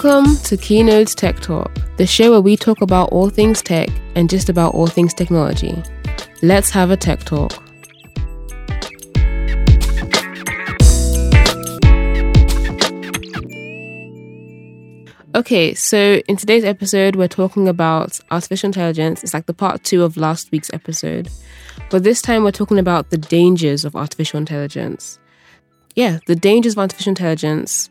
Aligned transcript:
Welcome 0.00 0.36
to 0.44 0.56
Keynotes 0.56 1.12
Tech 1.12 1.40
Talk, 1.40 1.76
the 1.96 2.06
show 2.06 2.30
where 2.30 2.40
we 2.40 2.56
talk 2.56 2.82
about 2.82 3.08
all 3.10 3.30
things 3.30 3.60
tech 3.60 3.88
and 4.14 4.30
just 4.30 4.48
about 4.48 4.72
all 4.72 4.86
things 4.86 5.12
technology. 5.12 5.82
Let's 6.40 6.70
have 6.70 6.92
a 6.92 6.96
tech 6.96 7.24
talk. 7.24 7.52
Okay, 15.34 15.74
so 15.74 16.22
in 16.28 16.36
today's 16.36 16.62
episode, 16.62 17.16
we're 17.16 17.26
talking 17.26 17.66
about 17.66 18.20
artificial 18.30 18.68
intelligence. 18.68 19.24
It's 19.24 19.34
like 19.34 19.46
the 19.46 19.54
part 19.54 19.82
two 19.82 20.04
of 20.04 20.16
last 20.16 20.52
week's 20.52 20.72
episode. 20.72 21.28
But 21.90 22.04
this 22.04 22.22
time, 22.22 22.44
we're 22.44 22.52
talking 22.52 22.78
about 22.78 23.10
the 23.10 23.18
dangers 23.18 23.84
of 23.84 23.96
artificial 23.96 24.38
intelligence. 24.38 25.18
Yeah, 25.96 26.20
the 26.28 26.36
dangers 26.36 26.74
of 26.74 26.78
artificial 26.78 27.10
intelligence. 27.10 27.90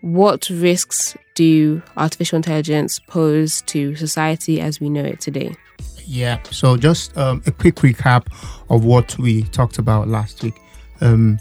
What 0.00 0.48
risks 0.48 1.14
do 1.34 1.82
artificial 1.96 2.36
intelligence 2.36 2.98
pose 2.98 3.62
to 3.62 3.96
society 3.96 4.60
as 4.60 4.80
we 4.80 4.88
know 4.88 5.04
it 5.04 5.20
today? 5.20 5.54
Yeah, 6.04 6.42
so 6.50 6.76
just 6.76 7.16
um, 7.16 7.42
a 7.46 7.52
quick 7.52 7.76
recap 7.76 8.26
of 8.68 8.84
what 8.84 9.16
we 9.18 9.42
talked 9.44 9.78
about 9.78 10.08
last 10.08 10.42
week. 10.42 10.54
Um, 11.00 11.38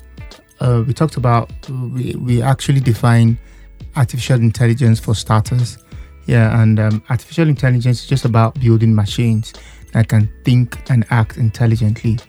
uh, 0.60 0.84
we 0.86 0.94
talked 0.94 1.18
about, 1.18 1.52
we, 1.70 2.16
we 2.16 2.42
actually 2.42 2.80
define 2.80 3.38
artificial 3.96 4.40
intelligence 4.40 5.00
for 5.00 5.16
starters. 5.16 5.78
Yeah, 6.28 6.62
and 6.62 6.80
um, 6.80 7.04
artificial 7.10 7.50
intelligence 7.50 8.04
is 8.04 8.08
just 8.08 8.26
about 8.26 8.60
building 8.60 8.94
machines 8.94 9.54
that 9.94 10.08
can 10.08 10.30
think 10.46 10.78
and 10.90 11.06
act 11.10 11.38
intelligently. 11.38 12.20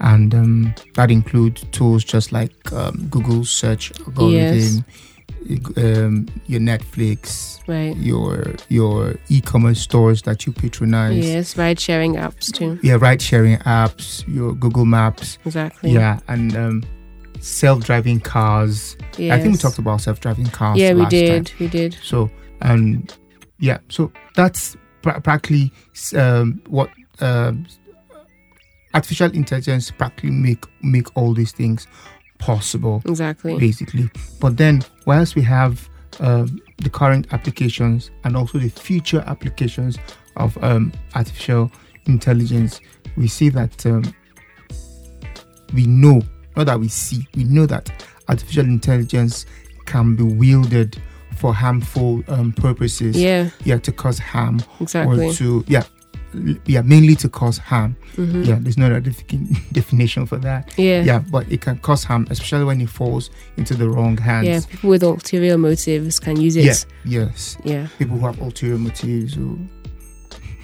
And 0.00 0.34
um, 0.34 0.74
that 0.94 1.10
includes 1.10 1.64
tools 1.72 2.04
just 2.04 2.30
like 2.30 2.72
um, 2.72 3.08
Google 3.10 3.44
search 3.44 3.90
algorithm, 4.00 4.30
Yes. 4.30 4.82
Um, 5.76 6.26
your 6.46 6.60
Netflix, 6.60 7.60
Right. 7.66 7.96
your 7.96 8.54
your 8.68 9.16
e-commerce 9.28 9.80
stores 9.80 10.22
that 10.22 10.46
you 10.46 10.52
patronize. 10.52 11.24
Yes, 11.24 11.56
ride 11.56 11.78
sharing 11.80 12.14
apps 12.14 12.52
too. 12.52 12.78
Yeah, 12.82 12.96
ride 13.00 13.20
sharing 13.22 13.58
apps, 13.58 14.26
your 14.26 14.54
Google 14.54 14.84
Maps. 14.84 15.38
Exactly. 15.44 15.92
Yeah, 15.92 16.20
and 16.28 16.56
um, 16.56 16.82
self-driving 17.40 18.20
cars. 18.20 18.96
I 19.18 19.38
think 19.40 19.52
we 19.52 19.58
talked 19.58 19.78
about 19.78 20.00
self-driving 20.00 20.46
cars. 20.46 20.78
Yeah, 20.78 20.94
we 20.94 21.06
did. 21.06 21.46
time. 21.46 21.56
We 21.60 21.68
did. 21.68 21.96
So, 22.02 22.30
um, 22.62 23.06
yeah, 23.58 23.78
so 23.88 24.10
that's 24.34 24.76
pra- 25.02 25.20
practically 25.20 25.72
um, 26.16 26.60
what 26.68 26.90
um, 27.20 27.66
artificial 28.94 29.30
intelligence 29.32 29.90
practically 29.90 30.30
make 30.30 30.64
make 30.82 31.14
all 31.16 31.34
these 31.34 31.52
things 31.52 31.86
possible, 32.38 33.02
Exactly. 33.06 33.58
basically. 33.58 34.10
But 34.40 34.56
then, 34.56 34.82
whilst 35.06 35.36
we 35.36 35.42
have 35.42 35.88
um, 36.20 36.60
the 36.78 36.90
current 36.90 37.26
applications 37.32 38.10
and 38.24 38.36
also 38.36 38.58
the 38.58 38.68
future 38.68 39.22
applications 39.26 39.98
of 40.36 40.56
um, 40.62 40.92
artificial 41.14 41.70
intelligence, 42.06 42.80
we 43.16 43.28
see 43.28 43.48
that 43.50 43.84
um, 43.86 44.02
we 45.74 45.86
know, 45.86 46.22
not 46.56 46.66
that 46.66 46.80
we 46.80 46.88
see, 46.88 47.26
we 47.34 47.44
know 47.44 47.66
that 47.66 47.90
artificial 48.28 48.64
intelligence 48.64 49.46
can 49.86 50.14
be 50.16 50.22
wielded 50.22 51.00
for 51.36 51.54
harmful 51.54 52.22
um, 52.28 52.52
purposes. 52.52 53.16
Yeah, 53.16 53.50
Yeah, 53.64 53.78
to 53.78 53.92
cause 53.92 54.18
harm 54.18 54.60
exactly. 54.80 55.26
or 55.28 55.32
to 55.34 55.64
yeah, 55.68 55.84
yeah, 56.66 56.82
mainly 56.82 57.14
to 57.16 57.28
cause 57.28 57.58
harm. 57.58 57.96
Mhm. 58.16 58.46
Yeah, 58.46 58.58
there's 58.60 58.76
no 58.78 58.86
other 58.86 59.00
definition 59.72 60.26
for 60.26 60.38
that. 60.38 60.72
Yeah. 60.78 61.02
Yeah, 61.02 61.18
but 61.30 61.50
it 61.50 61.60
can 61.60 61.78
cause 61.78 62.04
harm, 62.04 62.26
especially 62.30 62.64
when 62.64 62.80
it 62.80 62.88
falls 62.90 63.30
into 63.56 63.74
the 63.74 63.88
wrong 63.88 64.16
hands. 64.16 64.46
Yeah, 64.46 64.60
people 64.68 64.90
with 64.90 65.02
ulterior 65.02 65.56
motives 65.58 66.18
can 66.20 66.40
use 66.40 66.56
it. 66.56 66.64
Yeah, 66.64 66.74
yes. 67.20 67.56
Yeah. 67.64 67.88
People 67.98 68.18
who 68.18 68.26
have 68.26 68.40
ulterior 68.40 68.78
motives. 68.78 69.34
Who 69.34 69.58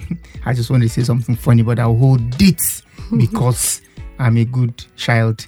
I 0.45 0.53
just 0.53 0.69
want 0.69 0.83
to 0.83 0.89
say 0.89 1.03
something 1.03 1.35
funny, 1.35 1.63
but 1.63 1.79
I'll 1.79 1.95
hold 1.95 2.21
it 2.41 2.61
because 3.17 3.81
I'm 4.19 4.37
a 4.37 4.45
good 4.45 4.85
child. 4.95 5.45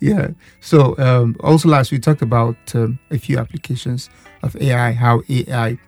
yeah. 0.00 0.28
So 0.60 0.96
um, 0.98 1.36
also 1.40 1.68
last 1.68 1.90
we 1.92 1.98
talked 1.98 2.22
about 2.22 2.56
um, 2.74 2.98
a 3.10 3.18
few 3.18 3.38
applications 3.38 4.10
of 4.42 4.56
AI, 4.60 4.92
how 4.92 5.22
AI 5.28 5.78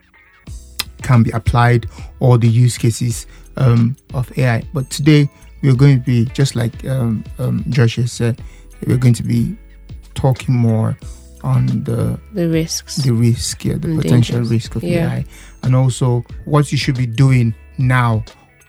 can 1.03 1.23
be 1.23 1.31
applied, 1.33 1.87
or 2.21 2.39
the 2.39 2.49
use 2.49 2.79
cases 2.79 3.27
um, 3.57 3.97
of 4.15 4.31
AI. 4.39 4.63
But 4.73 4.91
today 4.91 5.29
we're 5.63 5.75
going 5.77 5.99
to 6.01 6.05
be 6.05 6.25
just 6.27 6.57
like 6.57 6.85
um, 6.87 7.25
um, 7.39 7.65
Josh 7.69 7.97
has 7.97 8.13
said, 8.13 8.41
we're 8.87 8.97
going 8.97 9.15
to 9.15 9.23
be 9.23 9.57
talking 10.15 10.55
more 10.55 10.97
on 11.43 11.67
the 11.85 12.19
The 12.33 12.49
risks. 12.49 12.97
the 12.97 13.13
risk, 13.13 13.65
yeah, 13.65 13.75
the 13.77 13.89
And 13.89 14.01
potential 14.03 14.37
dangers. 14.37 14.51
risk 14.51 14.77
of 14.77 14.83
Yeah. 14.83 15.11
AI, 15.13 15.25
and 15.63 15.75
also 15.77 16.25
what 16.45 16.71
you 16.73 16.79
should 16.79 16.97
be 16.97 17.07
doing 17.07 17.55
now, 17.79 18.25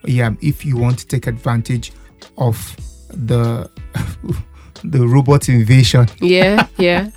yeah, 0.06 0.32
if 0.42 0.66
you 0.66 0.78
want 0.78 1.00
to 1.00 1.08
take 1.08 1.28
advantage 1.28 1.92
of 2.38 2.76
the 3.10 3.70
the 4.84 5.06
robot 5.08 5.48
invasion 5.50 6.08
yeah, 6.22 6.66
yeah. 6.78 7.10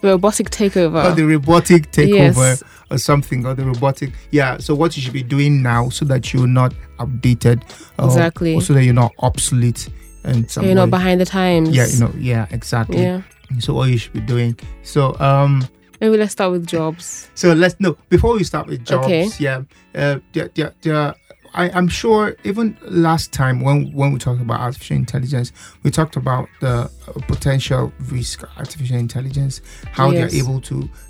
The 0.00 0.08
robotic 0.08 0.50
takeover. 0.50 1.10
or 1.12 1.14
the 1.14 1.24
robotic 1.26 1.90
takeover 1.92 2.36
Yes. 2.36 2.62
Or 2.90 2.98
something 2.98 3.46
or 3.46 3.54
the 3.54 3.64
robotic, 3.64 4.10
yeah. 4.30 4.58
So 4.58 4.74
what 4.74 4.96
you 4.96 5.02
should 5.02 5.12
be 5.12 5.22
doing 5.22 5.62
now, 5.62 5.88
so 5.90 6.04
that 6.06 6.32
you're 6.32 6.46
not 6.46 6.74
outdated, 6.98 7.64
or, 7.98 8.06
Exactly. 8.06 8.60
so 8.60 8.72
that 8.74 8.84
you're 8.84 8.94
not 8.94 9.12
obsolete 9.20 9.88
and 10.24 10.50
So 10.50 10.62
you're 10.62 10.74
not 10.74 10.90
behind 10.90 11.20
the 11.20 11.26
times. 11.26 11.70
Yeah, 11.70 11.86
you 11.86 12.00
know, 12.00 12.12
yeah, 12.18 12.46
exactly. 12.50 13.02
Yeah. 13.02 13.22
So 13.58 13.74
what 13.74 13.88
you 13.90 13.98
should 13.98 14.12
be 14.12 14.20
doing. 14.20 14.58
So 14.82 15.16
um. 15.20 15.66
Maybe 16.00 16.16
let's 16.16 16.32
start 16.32 16.50
with 16.52 16.66
jobs. 16.66 17.28
So 17.34 17.52
let's 17.52 17.76
no 17.78 17.96
before 18.08 18.32
we 18.34 18.44
start 18.44 18.66
with 18.68 18.84
jobs. 18.84 19.04
Okay. 19.06 19.28
Yeah, 19.38 19.62
uh, 19.94 20.18
there, 20.32 20.48
there, 20.54 20.72
there, 20.80 21.14
I, 21.52 21.68
I'm 21.70 21.88
sure 21.88 22.36
even 22.44 22.76
last 22.82 23.32
time 23.32 23.60
when 23.60 23.92
when 23.92 24.12
we 24.12 24.18
talked 24.18 24.40
about 24.40 24.60
artificial 24.60 24.96
intelligence, 24.96 25.52
we 25.82 25.90
talked 25.90 26.16
about 26.16 26.48
the 26.60 26.68
uh, 26.68 27.12
potential 27.28 27.92
risk 28.08 28.44
artificial 28.56 28.96
intelligence, 28.96 29.60
how 29.92 30.10
Yes. 30.10 30.32
they're 30.32 30.40
able 30.42 30.60
to, 30.62 30.88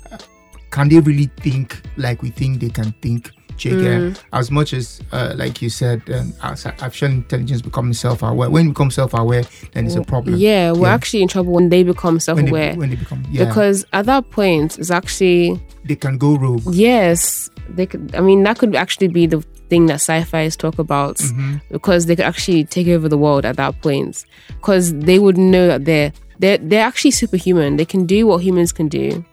can 0.71 0.89
they 0.89 0.99
really 0.99 1.29
think 1.37 1.81
like 1.97 2.21
we 2.21 2.29
think 2.29 2.59
they 2.61 2.69
can 2.69 2.91
think? 3.01 3.31
Jigga, 3.57 3.93
Mm. 4.15 4.19
as 4.33 4.49
much 4.49 4.73
as 4.73 5.01
uh, 5.11 5.33
like 5.35 5.61
you 5.61 5.69
said, 5.69 6.01
um, 6.09 6.33
as 6.41 6.65
artificial 6.65 7.09
intelligence 7.09 7.61
becoming 7.61 7.93
self-aware. 7.93 8.49
When 8.49 8.65
it 8.65 8.69
becomes 8.69 8.95
self-aware, 8.95 9.43
then 9.73 9.85
it's 9.85 9.93
a 9.95 10.01
problem. 10.01 10.37
Yeah, 10.37 10.71
we're 10.71 10.87
Yeah. 10.87 10.93
actually 10.95 11.21
in 11.21 11.27
trouble 11.27 11.53
when 11.53 11.69
they 11.69 11.83
become 11.83 12.19
self-aware. 12.19 12.71
they, 12.71 12.77
when 12.77 12.89
they 12.89 12.95
become 12.95 13.23
yeah, 13.29 13.45
Because 13.45 13.85
at 13.93 14.07
that 14.07 14.31
point, 14.31 14.79
it's 14.79 14.89
actually 14.89 15.59
they 15.85 15.95
can 15.95 16.17
go 16.17 16.37
rogue. 16.37 16.63
yes, 16.73 17.51
they 17.69 17.85
could. 17.85 18.15
I 18.15 18.21
mean, 18.21 18.41
that 18.43 18.57
could 18.57 18.75
actually 18.75 19.09
be 19.09 19.27
the 19.27 19.43
thing 19.69 19.85
that 19.87 19.95
sci-fi's 20.01 20.55
talk 20.55 20.79
about 20.79 21.17
Mhm. 21.17 21.61
because 21.71 22.07
they 22.07 22.15
could 22.15 22.25
actually 22.25 22.63
take 22.63 22.87
over 22.87 23.07
the 23.07 23.17
world 23.17 23.45
at 23.45 23.57
that 23.57 23.79
point. 23.83 24.25
Because 24.47 24.91
they 24.95 25.19
would 25.19 25.37
know 25.37 25.67
that 25.67 25.85
they're 25.85 26.13
they're 26.39 26.57
they're 26.57 26.85
actually 26.87 27.11
superhuman. 27.11 27.77
They 27.77 27.85
can 27.85 28.07
do 28.07 28.25
what 28.25 28.41
humans 28.41 28.71
can 28.71 28.87
do, 28.87 29.23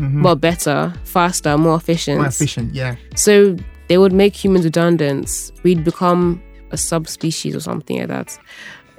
Mhm. 0.00 0.22
but 0.22 0.36
better, 0.36 0.92
faster, 1.04 1.56
more 1.58 1.76
efficient. 1.76 2.18
More 2.18 2.26
efficient, 2.28 2.74
yeah. 2.74 2.96
So 3.14 3.56
they 3.88 3.98
would 3.98 4.12
make 4.12 4.34
humans 4.34 4.64
redundant. 4.64 5.52
We'd 5.62 5.84
become 5.84 6.40
a 6.70 6.76
subspecies 6.76 7.54
or 7.54 7.60
something 7.60 7.98
like 7.98 8.08
that. 8.08 8.38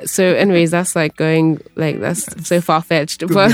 So, 0.06 0.24
anyways, 0.24 0.72
that's 0.72 0.96
like 0.96 1.16
going 1.16 1.60
like 1.76 2.00
that's 2.00 2.26
so 2.48 2.60
far 2.68 2.82
fetched. 2.82 3.22
But 3.28 3.52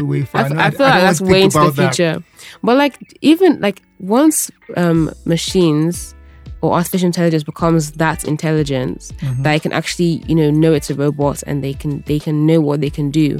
way 0.00 0.26
I, 0.34 0.40
f- 0.42 0.50
No, 0.50 0.60
I 0.60 0.70
feel 0.70 0.86
like 0.86 1.02
that's 1.02 1.20
way 1.20 1.42
into 1.42 1.58
the 1.58 1.64
about 1.66 1.76
that. 1.76 1.94
future. 1.94 2.24
But 2.62 2.76
like 2.76 2.94
even 3.20 3.60
like 3.60 3.82
once 4.00 4.50
um, 4.76 5.10
machines 5.24 6.14
or 6.60 6.74
artificial 6.74 7.06
intelligence 7.06 7.42
becomes 7.44 7.92
that 7.92 8.24
intelligence 8.24 9.12
Mm-hmm. 9.20 9.42
that 9.42 9.54
it 9.56 9.62
can 9.62 9.72
actually 9.72 10.22
you 10.26 10.34
know 10.34 10.50
know 10.50 10.72
it's 10.72 10.90
a 10.90 10.94
robot 10.94 11.42
and 11.46 11.62
they 11.62 11.74
can 11.74 12.02
they 12.06 12.18
can 12.18 12.46
know 12.46 12.60
what 12.60 12.80
they 12.80 12.90
can 12.90 13.10
do, 13.10 13.38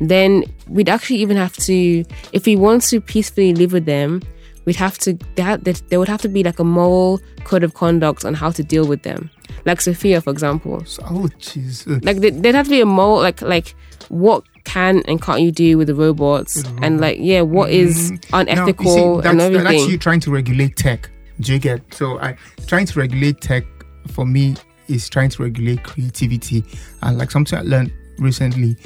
then 0.00 0.44
we'd 0.68 0.88
actually 0.88 1.16
even 1.18 1.36
have 1.36 1.56
to 1.56 2.04
if 2.32 2.46
we 2.46 2.56
want 2.56 2.82
to 2.84 3.00
peacefully 3.00 3.54
live 3.54 3.72
with 3.72 3.84
them. 3.86 4.22
We'd 4.64 4.76
have 4.76 4.98
to 4.98 5.16
ha- 5.38 5.58
there 5.62 5.98
would 6.00 6.08
have 6.08 6.22
to 6.22 6.28
be 6.28 6.42
like 6.42 6.58
a 6.58 6.64
moral 6.64 7.20
code 7.44 7.62
of 7.62 7.74
conduct 7.74 8.24
on 8.24 8.34
how 8.34 8.50
to 8.50 8.64
deal 8.64 8.84
with 8.84 9.02
them. 9.04 9.30
Like 9.64 9.80
Sophia, 9.80 10.20
for 10.20 10.30
example 10.30 10.82
oh, 11.04 11.28
jeez. 11.38 11.86
Uh, 11.86 12.00
like 12.02 12.16
there- 12.18 12.32
there'd 12.32 12.56
have 12.56 12.66
to 12.66 12.70
be 12.70 12.80
a 12.80 12.86
moral 12.86 13.20
like 13.22 13.40
like 13.42 13.74
what 14.08 14.42
can 14.64 15.02
and 15.06 15.22
can't 15.22 15.40
you 15.40 15.52
do 15.52 15.78
with 15.78 15.86
the 15.86 15.94
robots 15.94 16.64
and 16.82 17.00
like 17.00 17.18
yeah 17.20 17.40
what 17.42 17.70
is 17.70 18.10
unethical 18.32 19.18
Now, 19.22 19.22
see, 19.22 19.28
and 19.28 19.40
everything 19.40 19.64
that's 19.64 19.88
you 19.88 19.98
trying 19.98 20.18
to 20.20 20.32
regulate 20.32 20.76
tech. 20.76 21.10
Do 21.40 21.52
you 21.52 21.58
get? 21.58 21.82
So, 21.94 22.18
I 22.20 22.36
trying 22.66 22.86
to 22.86 22.98
regulate 22.98 23.40
tech 23.40 23.64
for 24.08 24.24
me 24.26 24.56
is 24.88 25.08
trying 25.08 25.30
to 25.30 25.42
regulate 25.42 25.82
creativity, 25.82 26.64
and 27.02 27.18
like 27.18 27.30
something 27.30 27.58
I 27.58 27.62
learned 27.62 27.92
recently, 28.18 28.76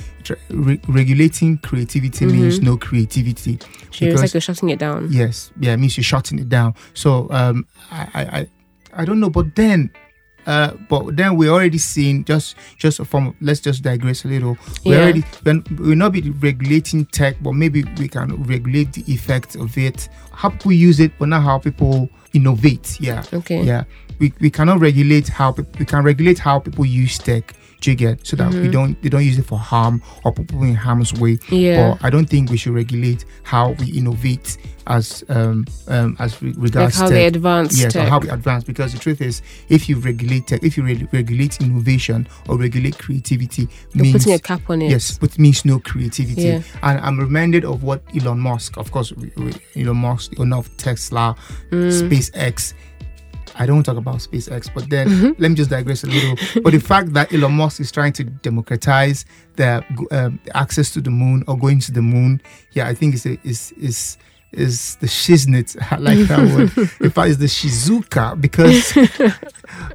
re- 0.48 0.80
regulating 0.88 1.58
creativity 1.58 2.26
means 2.26 2.60
no 2.60 2.76
creativity. 2.76 3.58
Sure, 3.90 4.08
it's 4.08 4.20
like 4.20 4.34
you're 4.34 4.40
shutting 4.40 4.70
it 4.70 4.78
down 4.78 5.08
yes, 5.10 5.52
yeah, 5.60 5.74
it 5.74 5.76
means 5.78 5.96
you're 5.96 6.04
shutting 6.04 6.38
it 6.38 6.48
down. 6.48 6.74
So, 6.94 7.28
um, 7.30 7.66
I, 7.90 8.08
I, 8.14 8.48
I 8.94 9.04
don't 9.04 9.20
know, 9.20 9.30
but 9.30 9.54
then 9.54 9.90
uh, 10.46 10.72
but 10.88 11.16
then 11.16 11.36
we're 11.36 11.50
already 11.50 11.78
seeing 11.78 12.24
just 12.24 12.54
just 12.76 13.04
from 13.06 13.34
let's 13.40 13.60
just 13.60 13.82
digress 13.82 14.24
a 14.24 14.28
little. 14.28 14.56
We're 14.84 14.94
Yeah. 14.96 15.02
already 15.02 15.24
we're, 15.44 15.62
we're 15.78 15.94
not 15.96 16.12
be 16.12 16.30
regulating 16.30 17.06
tech, 17.06 17.36
but 17.42 17.52
maybe 17.52 17.84
we 17.98 18.08
can 18.08 18.42
regulate 18.44 18.92
the 18.92 19.04
effects 19.12 19.54
of 19.56 19.76
it, 19.78 20.08
how 20.32 20.50
people 20.50 20.72
use 20.72 21.00
it, 21.00 21.12
but 21.18 21.28
not 21.28 21.42
how 21.42 21.58
people 21.58 22.08
innovate. 22.32 22.98
Yeah, 23.00 23.22
Okay. 23.32 23.62
yeah. 23.62 23.84
We, 24.18 24.32
we 24.40 24.50
cannot 24.50 24.80
regulate 24.80 25.28
how 25.28 25.52
we 25.78 25.84
can 25.84 26.02
regulate 26.04 26.38
how 26.38 26.58
people 26.60 26.84
use 26.84 27.18
tech. 27.18 27.54
You 27.82 27.94
get 27.94 28.26
so 28.26 28.36
that 28.36 28.50
we 28.52 28.58
Mm-hmm. 28.58 28.70
don't 28.72 29.02
they 29.02 29.08
don't 29.08 29.24
use 29.24 29.38
it 29.38 29.46
for 29.46 29.58
harm 29.58 30.02
or 30.22 30.32
people 30.34 30.62
in 30.64 30.74
harm's 30.74 31.14
way. 31.14 31.38
Yeah. 31.48 31.92
But 31.98 32.04
I 32.06 32.10
don't 32.10 32.26
think 32.28 32.50
we 32.50 32.58
should 32.58 32.74
regulate 32.74 33.24
how 33.42 33.70
we 33.80 33.86
innovate 33.92 34.58
as 34.90 35.24
um, 35.28 35.64
um 35.88 36.16
as 36.18 36.42
re- 36.42 36.52
Like 36.52 36.62
regards 36.62 36.96
how 36.96 37.04
tech. 37.06 37.10
they 37.14 37.26
advance 37.26 37.80
Yes, 37.80 37.94
or 37.96 38.02
how 38.02 38.18
we 38.18 38.28
advance. 38.28 38.64
Because 38.64 38.92
the 38.92 38.98
truth 38.98 39.20
is, 39.20 39.40
if 39.68 39.88
you 39.88 39.96
regulate 39.98 40.46
tech, 40.48 40.62
if 40.62 40.76
you 40.76 40.82
re- 40.82 41.08
regulate 41.12 41.60
innovation 41.60 42.26
or 42.48 42.58
regulate 42.58 42.98
creativity, 42.98 43.68
You're 43.94 44.02
means 44.04 44.16
putting 44.24 44.34
a 44.34 44.38
cap 44.38 44.60
on 44.68 44.82
it. 44.82 44.90
yes, 44.90 45.16
but 45.16 45.38
means 45.38 45.64
no 45.64 45.78
creativity. 45.78 46.42
Yeah. 46.42 46.62
And 46.82 47.00
I'm 47.00 47.18
reminded 47.18 47.64
of 47.64 47.82
what 47.82 48.02
Elon 48.14 48.40
Musk, 48.40 48.76
of 48.76 48.90
course, 48.90 49.12
Elon 49.76 49.96
Musk, 49.96 50.32
owner 50.38 50.56
of 50.58 50.76
Tesla, 50.76 51.36
Mm. 51.70 51.90
SpaceX. 52.10 52.74
I 53.56 53.66
don't 53.66 53.82
talk 53.82 53.96
about 53.98 54.16
SpaceX, 54.18 54.70
but 54.74 54.88
then 54.90 55.08
Mm-hmm. 55.08 55.32
let 55.42 55.48
me 55.50 55.54
just 55.54 55.70
digress 55.70 56.02
a 56.04 56.06
little. 56.06 56.36
but 56.62 56.72
the 56.72 56.78
fact 56.80 57.12
that 57.14 57.32
Elon 57.32 57.52
Musk 57.52 57.80
is 57.80 57.92
trying 57.92 58.12
to 58.14 58.24
democratize 58.24 59.24
the 59.56 59.84
um, 60.10 60.40
access 60.54 60.90
to 60.92 61.00
the 61.00 61.10
moon 61.10 61.44
or 61.46 61.56
going 61.58 61.80
to 61.80 61.92
the 61.92 62.00
moon, 62.02 62.40
yeah, 62.72 62.88
I 62.88 62.94
think 62.94 63.14
it's 63.14 63.26
a, 63.26 63.38
is 63.44 63.72
is 63.72 64.16
is 64.52 64.96
the 64.96 65.06
shiznit. 65.06 65.76
I 65.92 65.96
like 65.96 66.18
that 66.28 66.38
word. 66.38 66.90
In 67.00 67.10
fact, 67.10 67.30
it's 67.30 67.38
the 67.38 67.46
shizuka 67.46 68.40
because 68.40 68.92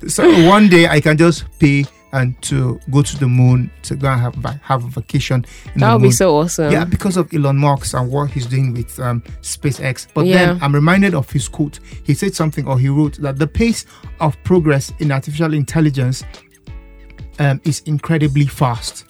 so 0.14 0.48
one 0.48 0.70
day 0.70 0.88
I 0.88 1.00
can 1.02 1.18
just 1.18 1.46
pay 1.60 1.86
and 2.14 2.42
to 2.44 2.80
go 2.90 3.02
to 3.02 3.18
the 3.20 3.28
moon 3.28 3.70
to 3.84 3.96
go 3.96 4.08
and 4.08 4.22
have 4.22 4.36
have 4.62 4.86
a 4.86 4.88
vacation. 4.88 5.46
In 5.74 5.82
That 5.82 5.90
the 5.92 5.98
would 5.98 6.04
be 6.04 6.12
so 6.12 6.38
awesome. 6.38 6.72
Yeah, 6.72 6.86
because 6.86 7.18
of 7.18 7.34
Elon 7.34 7.58
Musk 7.58 7.94
and 7.94 8.10
what 8.10 8.32
he's 8.32 8.46
doing 8.46 8.72
with 8.74 8.98
um, 9.00 9.22
SpaceX. 9.42 10.08
But 10.14 10.26
Yeah. 10.26 10.54
then 10.54 10.60
I'm 10.62 10.74
reminded 10.74 11.14
of 11.14 11.30
his 11.30 11.50
quote. 11.50 11.80
He 12.04 12.14
said 12.14 12.34
something, 12.34 12.66
or 12.68 12.80
he 12.80 12.88
wrote 12.88 13.18
that 13.22 13.38
the 13.38 13.48
pace 13.48 13.86
of 14.22 14.42
progress 14.44 14.94
in 15.00 15.12
artificial 15.12 15.54
intelligence 15.54 16.24
um, 17.40 17.60
is 17.66 17.82
incredibly 17.86 18.46
fast. 18.46 19.06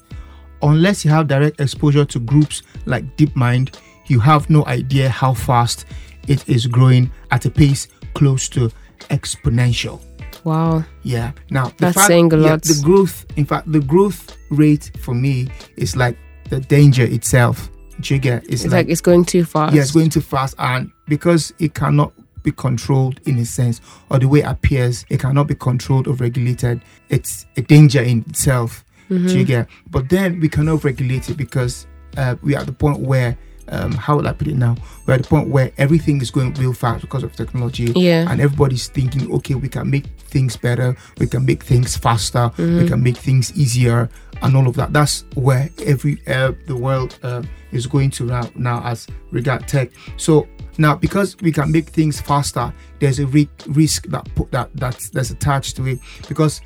Unless 0.63 1.05
you 1.05 1.11
have 1.11 1.27
direct 1.27 1.61
exposure 1.61 2.05
to 2.05 2.19
groups 2.19 2.63
like 2.85 3.05
DeepMind, 3.17 3.77
you 4.07 4.19
have 4.19 4.49
no 4.49 4.65
idea 4.65 5.09
how 5.09 5.33
fast 5.33 5.85
it 6.27 6.47
is 6.49 6.67
growing 6.67 7.11
at 7.31 7.45
a 7.45 7.49
pace 7.49 7.87
close 8.13 8.47
to 8.49 8.71
exponential. 9.09 10.01
Wow. 10.43 10.83
Yeah. 11.03 11.31
Now 11.49 11.65
the 11.69 11.73
That's 11.79 11.95
fact- 11.95 12.07
saying 12.07 12.33
a 12.33 12.37
yeah, 12.37 12.51
lot. 12.51 12.61
the 12.63 12.79
growth, 12.83 13.25
in 13.35 13.45
fact, 13.45 13.71
the 13.71 13.79
growth 13.79 14.35
rate 14.51 14.91
for 14.99 15.13
me 15.15 15.47
is 15.77 15.95
like 15.95 16.17
the 16.49 16.59
danger 16.59 17.03
itself. 17.03 17.69
Do 18.01 18.13
you 18.13 18.19
get? 18.19 18.43
It's, 18.49 18.63
like, 18.63 18.71
like, 18.73 18.89
it's 18.89 19.01
going 19.01 19.23
too 19.25 19.45
fast. 19.45 19.73
yeah, 19.73 19.81
it's 19.81 19.91
going 19.91 20.09
too 20.09 20.19
fast, 20.21 20.53
and 20.59 20.91
because 21.07 21.53
it 21.59 21.73
cannot 21.73 22.11
be 22.43 22.51
controlled 22.51 23.21
in 23.25 23.37
a 23.39 23.45
sense, 23.45 23.79
or 24.11 24.19
the 24.19 24.27
way 24.27 24.39
it 24.39 24.45
appears, 24.45 25.05
it 25.09 25.19
cannot 25.21 25.47
be 25.47 25.55
controlled 25.55 26.05
or 26.07 26.13
regulated. 26.15 26.81
It's 27.09 27.45
a 27.55 27.61
danger 27.61 28.01
in 28.01 28.25
itself. 28.27 28.83
Do 29.09 29.17
Mm-hmm. 29.17 29.37
you 29.37 29.45
get? 29.45 29.67
But 29.89 30.09
then 30.09 30.39
we 30.41 30.49
cannot 30.49 30.83
regulate 30.83 31.29
it 31.29 31.37
because 31.37 31.87
uh, 32.17 32.35
we 32.43 32.53
are 32.55 32.59
at 32.59 32.65
the 32.67 32.73
point 32.73 32.99
where. 32.99 33.37
Um, 33.69 33.91
how 33.93 34.15
would 34.15 34.27
I 34.27 34.33
put 34.33 34.47
it 34.47 34.55
now? 34.55 34.75
We're 35.07 35.15
at 35.15 35.23
the 35.23 35.27
point 35.27 35.49
where 35.49 35.71
everything 35.77 36.21
is 36.21 36.29
going 36.31 36.53
real 36.55 36.73
fast 36.73 37.01
because 37.01 37.23
of 37.23 37.35
technology 37.35 37.91
Yeah. 37.95 38.29
and 38.29 38.39
everybody's 38.39 38.87
thinking, 38.87 39.31
okay, 39.33 39.55
we 39.55 39.69
can 39.69 39.89
make 39.89 40.05
things 40.29 40.55
better, 40.57 40.95
we 41.19 41.25
can 41.27 41.45
make 41.45 41.63
things 41.63 41.97
faster, 41.97 42.51
Mm-hmm. 42.57 42.77
we 42.79 42.87
can 42.87 43.01
make 43.01 43.17
things 43.17 43.51
easier, 43.57 44.09
and 44.43 44.55
all 44.55 44.67
of 44.67 44.75
that. 44.75 44.93
That's 44.93 45.25
where 45.33 45.69
every 45.83 46.21
uh, 46.27 46.51
the 46.67 46.75
world 46.75 47.17
uh, 47.23 47.41
is 47.71 47.87
going 47.87 48.11
to 48.11 48.25
now, 48.25 48.49
now 48.55 48.83
as 48.83 49.07
regard 49.31 49.67
tech. 49.67 49.89
So 50.17 50.47
now, 50.77 50.95
because 50.95 51.35
we 51.41 51.51
can 51.51 51.71
make 51.71 51.89
things 51.89 52.21
faster, 52.21 52.71
there's 52.99 53.19
a 53.19 53.25
ri- 53.27 53.49
risk 53.67 54.07
that 54.07 54.27
put 54.35 54.51
that 54.51 54.69
that's 54.75 55.09
that's 55.09 55.31
attached 55.31 55.75
to 55.77 55.87
it 55.87 55.99
because. 56.27 56.61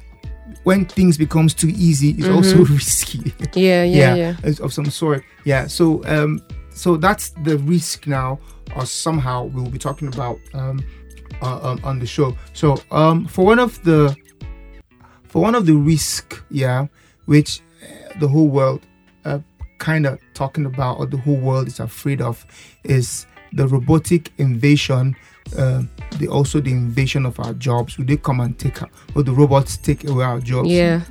When 0.64 0.86
things 0.86 1.16
becomes 1.16 1.54
too 1.54 1.70
easy, 1.70 2.10
it's 2.18 2.28
also 2.28 2.66
risky 2.74 3.34
Yeah, 3.54 3.84
yeah, 3.84 4.16
yeah. 4.16 4.36
it's 4.44 4.60
of 4.60 4.74
some 4.74 4.90
sort. 4.90 5.24
Yeah. 5.46 5.68
So 5.68 6.02
um 6.06 6.42
so 6.80 6.96
that's 6.96 7.32
the 7.44 7.58
risk 7.58 8.08
now, 8.08 8.40
or 8.74 8.86
somehow 8.86 9.44
we'll 9.44 9.70
be 9.70 9.78
talking 9.78 10.08
about 10.08 10.40
um, 10.54 10.82
uh, 11.42 11.60
um 11.62 11.80
on 11.84 12.00
the 12.00 12.06
show. 12.06 12.38
So 12.54 12.78
um 12.92 13.26
for 13.26 13.46
one 13.46 13.60
of 13.60 13.84
the 13.84 14.16
for 15.28 15.42
one 15.42 15.56
of 15.56 15.66
the 15.66 15.74
risk, 15.76 16.42
yeah, 16.50 16.88
which 17.26 17.60
uh, 17.84 18.18
the 18.20 18.30
whole 18.30 18.48
world 18.48 18.82
uh, 19.26 19.40
kind 19.80 20.06
of 20.06 20.20
talking 20.34 20.66
about, 20.66 21.00
or 21.00 21.06
the 21.06 21.18
whole 21.18 21.36
world 21.36 21.68
is 21.68 21.82
afraid 21.82 22.22
of, 22.22 22.46
is 22.86 23.26
the 23.52 23.68
robotic 23.68 24.32
invasion. 24.38 25.18
Uh, 25.58 25.84
the 26.20 26.28
also 26.30 26.62
the 26.62 26.72
invasion 26.72 27.26
of 27.26 27.38
our 27.42 27.54
jobs. 27.56 27.98
Will 27.98 28.06
they 28.06 28.18
come 28.18 28.40
and 28.40 28.58
take? 28.58 28.82
Our, 28.82 28.90
will 29.16 29.24
the 29.24 29.34
robots 29.34 29.76
take 29.76 30.08
away 30.08 30.24
our 30.24 30.40
jobs? 30.40 30.70
Yeah. 30.70 31.02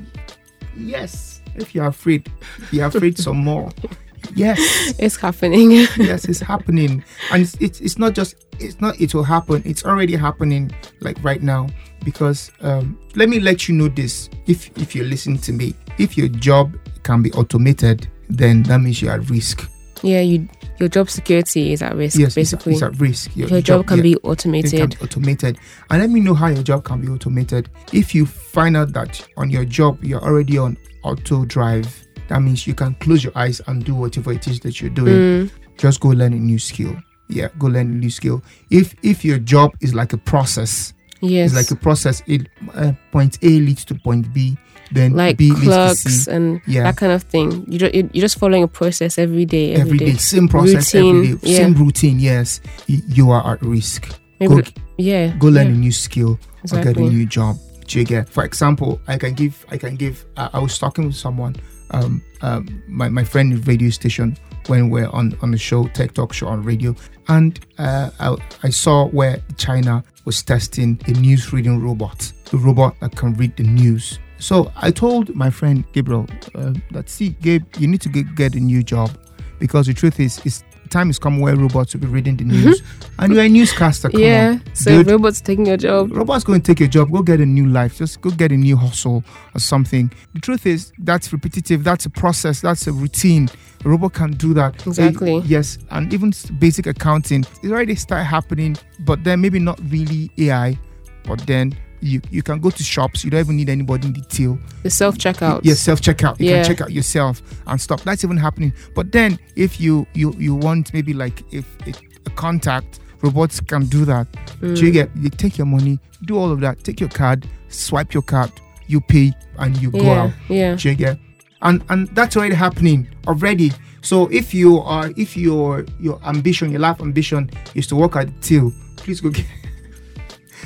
Yes. 0.76 1.42
If 1.56 1.74
you're 1.74 1.88
afraid, 1.88 2.30
be 2.70 2.80
afraid 2.80 3.18
some 3.18 3.38
more. 3.38 3.70
Yes, 4.34 4.58
It's 4.98 5.16
happening. 5.16 5.70
yes, 5.96 6.24
it's 6.26 6.40
happening, 6.40 7.02
and 7.32 7.42
it's, 7.42 7.54
it's 7.60 7.80
it's 7.80 7.98
not 7.98 8.14
just 8.14 8.46
it's 8.58 8.80
not 8.80 9.00
it 9.00 9.14
will 9.14 9.24
happen. 9.24 9.62
It's 9.64 9.84
already 9.84 10.16
happening 10.16 10.70
like 11.00 11.22
right 11.24 11.42
now. 11.42 11.68
Because 12.04 12.50
um, 12.60 12.98
let 13.16 13.28
me 13.28 13.40
let 13.40 13.68
you 13.68 13.74
know 13.74 13.88
this: 13.88 14.28
if 14.46 14.70
if 14.78 14.94
you're 14.94 15.06
listening 15.06 15.38
to 15.38 15.52
me, 15.52 15.74
if 15.98 16.16
your 16.16 16.28
job 16.28 16.76
can 17.02 17.22
be 17.22 17.32
automated, 17.32 18.08
then 18.28 18.62
that 18.64 18.80
means 18.80 19.02
you're 19.02 19.12
at 19.12 19.28
risk. 19.30 19.68
yeah, 20.02 20.20
you 20.20 20.48
your 20.78 20.88
job 20.88 21.10
security 21.10 21.72
is 21.72 21.82
at 21.82 21.96
risk, 21.96 22.16
Yes, 22.18 22.28
it's, 22.28 22.34
basically. 22.36 22.74
it's 22.74 22.82
at 22.82 23.00
risk. 23.00 23.34
your 23.34 23.60
job 23.60 23.88
can 23.88 23.96
yeah, 23.96 24.02
be 24.02 24.12
it 24.12 24.22
can 24.22 24.30
automated. 24.30 24.90
be 24.90 25.04
automated. 25.04 25.58
And 25.90 26.00
let 26.00 26.08
me 26.08 26.20
know 26.20 26.34
how 26.34 26.46
your 26.46 26.62
job 26.62 26.84
can 26.84 27.00
be 27.00 27.08
automated. 27.08 27.68
If 27.92 28.14
you 28.14 28.24
find 28.24 28.76
out 28.76 28.92
that 28.92 29.26
on 29.36 29.50
your 29.50 29.64
job 29.64 30.04
you're 30.04 30.22
already 30.22 30.56
on 30.56 30.76
auto 31.02 31.44
drive, 31.44 32.06
that 32.28 32.40
means 32.42 32.66
you 32.66 32.74
can 32.74 32.94
close 32.96 33.22
your 33.24 33.32
eyes 33.36 33.60
and 33.66 33.84
do 33.84 33.94
whatever 33.94 34.32
it 34.32 34.46
is 34.46 34.60
that 34.60 34.80
you're 34.80 34.90
doing. 34.90 35.14
Mm, 35.14 35.50
Just 35.76 36.00
go 36.00 36.08
learn 36.08 36.32
a 36.32 36.36
new 36.38 36.58
skill. 36.58 36.96
Yeah, 37.28 37.48
go 37.58 37.66
learn 37.66 37.90
a 37.90 37.94
new 37.94 38.10
skill. 38.10 38.42
If 38.70 38.94
if 39.02 39.24
your 39.24 39.38
job 39.38 39.72
is 39.80 39.94
like 39.94 40.12
a 40.12 40.18
process, 40.18 40.94
yes. 41.20 41.52
it's 41.52 41.56
like 41.56 41.70
a 41.78 41.80
process. 41.82 42.22
It 42.26 42.48
uh, 42.74 42.92
point 43.12 43.38
A 43.42 43.48
leads 43.60 43.84
to 43.86 43.94
point 43.94 44.32
B, 44.32 44.56
then 44.92 45.12
like 45.12 45.36
B 45.36 45.50
leads 45.50 45.60
to 45.60 45.66
clerks 45.66 46.00
C. 46.24 46.30
and 46.30 46.60
Yeah. 46.66 46.84
that 46.84 46.96
kind 46.96 47.12
of 47.12 47.22
thing. 47.24 47.64
You 47.70 47.90
you- 47.92 48.08
you're 48.12 48.22
just 48.22 48.38
following 48.38 48.62
a 48.62 48.68
process 48.68 49.18
every 49.18 49.44
day. 49.44 49.74
Every 49.74 49.98
day, 49.98 50.14
same 50.14 50.48
process 50.48 50.94
Routine, 50.94 51.16
every 51.16 51.34
day, 51.36 51.38
yeah. 51.50 51.56
same 51.58 51.74
routine. 51.74 52.18
Yes, 52.18 52.60
you 52.86 53.30
are 53.30 53.44
at 53.52 53.60
risk. 53.62 54.08
Maybe, 54.40 54.54
Go, 54.54 54.62
yeah. 54.96 55.34
go 55.38 55.48
learn 55.48 55.66
yeah, 55.68 55.72
a 55.74 55.76
new 55.76 55.92
skill. 55.92 56.38
or 56.72 56.80
get 56.82 56.96
a 56.96 57.00
new 57.00 57.26
job. 57.26 57.56
Do 57.86 57.98
you 57.98 58.04
get? 58.04 58.28
For 58.28 58.44
example, 58.44 59.00
I 59.08 59.16
can 59.18 59.34
give, 59.34 59.64
I 59.70 59.76
can 59.78 59.96
give. 59.96 60.24
I, 60.36 60.50
I 60.54 60.58
was 60.60 60.78
talking 60.78 61.06
with 61.06 61.16
someone, 61.16 61.56
um, 61.90 62.22
um, 62.42 62.82
my 62.86 63.08
my 63.08 63.24
friend 63.24 63.52
in 63.52 63.60
radio 63.62 63.90
station 63.90 64.36
when 64.66 64.90
we're 64.90 65.08
on 65.08 65.36
on 65.42 65.50
the 65.50 65.58
show, 65.58 65.88
Tech 65.88 66.14
Talk 66.14 66.32
show 66.32 66.48
on 66.48 66.62
radio, 66.62 66.94
and 67.28 67.58
uh, 67.78 68.10
I, 68.20 68.36
I 68.62 68.70
saw 68.70 69.06
where 69.06 69.42
China 69.56 70.04
was 70.24 70.42
testing 70.42 71.00
a 71.06 71.12
news 71.12 71.52
reading 71.52 71.82
robot, 71.82 72.32
a 72.52 72.56
robot 72.56 72.96
that 73.00 73.16
can 73.16 73.34
read 73.34 73.56
the 73.56 73.62
news. 73.62 74.18
So 74.38 74.70
I 74.76 74.90
told 74.90 75.34
my 75.34 75.50
friend 75.50 75.84
Gabriel 75.92 76.26
uh, 76.54 76.74
that 76.92 77.08
see, 77.08 77.30
Gabe, 77.30 77.64
you 77.78 77.88
need 77.88 78.00
to 78.02 78.08
get, 78.08 78.34
get 78.36 78.54
a 78.54 78.60
new 78.60 78.82
job 78.82 79.10
because 79.58 79.86
the 79.86 79.94
truth 79.94 80.20
is, 80.20 80.40
is 80.46 80.62
time 80.88 81.10
is 81.10 81.18
coming 81.18 81.40
where 81.40 81.54
robots 81.56 81.94
will 81.94 82.00
be 82.00 82.06
reading 82.06 82.36
the 82.36 82.44
news, 82.44 82.80
mm-hmm. 82.80 83.20
and 83.22 83.34
you're 83.34 83.44
a 83.44 83.48
newscaster. 83.48 84.08
Come 84.10 84.20
yeah. 84.20 84.48
on, 84.50 84.74
So 84.74 84.90
Dude. 84.90 85.10
robots 85.10 85.40
taking 85.40 85.66
your 85.66 85.76
job. 85.76 86.10
Robots 86.12 86.44
going 86.44 86.60
to 86.60 86.66
take 86.66 86.80
your 86.80 86.88
job. 86.88 87.10
Go 87.10 87.22
get 87.22 87.40
a 87.40 87.46
new 87.46 87.66
life. 87.66 87.98
Just 87.98 88.20
go 88.20 88.30
get 88.30 88.52
a 88.52 88.56
new 88.56 88.76
hustle 88.76 89.24
or 89.54 89.60
something. 89.60 90.10
The 90.34 90.40
truth 90.40 90.66
is, 90.66 90.92
that's 90.98 91.32
repetitive. 91.32 91.84
That's 91.84 92.06
a 92.06 92.10
process. 92.10 92.60
That's 92.60 92.86
a 92.86 92.92
routine. 92.92 93.48
A 93.84 93.88
robot 93.88 94.14
can 94.14 94.32
do 94.32 94.54
that. 94.54 94.86
Exactly. 94.86 95.38
Yes, 95.46 95.78
and 95.90 96.12
even 96.12 96.32
basic 96.58 96.86
accounting. 96.86 97.44
It 97.62 97.70
already 97.70 97.94
start 97.94 98.26
happening, 98.26 98.76
but 99.00 99.22
then 99.24 99.40
maybe 99.40 99.58
not 99.58 99.78
really 99.90 100.30
AI. 100.38 100.78
But 101.24 101.46
then 101.46 101.76
you 102.00 102.20
you 102.30 102.42
can 102.42 102.60
go 102.60 102.70
to 102.70 102.82
shops. 102.82 103.24
You 103.24 103.30
don't 103.30 103.40
even 103.40 103.56
need 103.56 103.68
anybody 103.68 104.06
in 104.08 104.12
the 104.12 104.20
till. 104.22 104.58
The 104.82 104.90
self 104.90 105.16
checkouts. 105.18 105.60
Yes, 105.64 105.80
self 105.80 106.00
checkout. 106.00 106.38
You 106.38 106.50
Yeah. 106.50 106.62
can 106.62 106.64
check 106.76 106.80
out 106.82 106.92
yourself 106.92 107.42
and 107.66 107.80
stuff. 107.80 108.04
That's 108.04 108.24
even 108.24 108.36
happening. 108.36 108.72
But 108.94 109.12
then 109.12 109.38
if 109.56 109.80
you 109.80 110.06
you 110.14 110.34
you 110.38 110.54
want 110.54 110.92
maybe 110.94 111.12
like 111.14 111.42
if 111.52 111.64
a, 111.86 111.92
a 112.26 112.30
contact, 112.30 113.00
robots 113.22 113.60
can 113.60 113.86
do 113.86 114.04
that. 114.04 114.26
Mm. 114.60 114.76
So 114.78 114.84
you 114.84 114.92
get 114.92 115.10
you 115.16 115.28
take 115.30 115.58
your 115.58 115.66
money, 115.66 115.98
do 116.24 116.36
all 116.38 116.50
of 116.52 116.60
that, 116.60 116.82
take 116.84 117.00
your 117.00 117.08
card, 117.10 117.48
swipe 117.68 118.14
your 118.14 118.22
card, 118.22 118.50
you 118.86 119.00
pay 119.00 119.32
and 119.58 119.76
you 119.82 119.90
go 119.90 120.02
Yeah. 120.02 120.22
out. 120.22 120.30
Yeah. 120.48 120.74
Do 120.76 120.88
you 120.90 120.94
get? 120.94 121.18
And 121.62 121.82
and 121.88 122.08
that's 122.14 122.36
already 122.36 122.54
happening 122.54 123.08
already. 123.26 123.72
So 124.00 124.28
if 124.28 124.54
you 124.54 124.78
are 124.78 125.10
if 125.16 125.36
your 125.36 125.84
your 126.00 126.20
ambition, 126.24 126.70
your 126.70 126.80
life 126.80 127.00
ambition 127.00 127.50
is 127.74 127.86
to 127.88 127.96
work 127.96 128.14
at 128.14 128.28
the 128.28 128.34
till, 128.40 128.72
please 128.96 129.20
go 129.20 129.30
get 129.30 129.44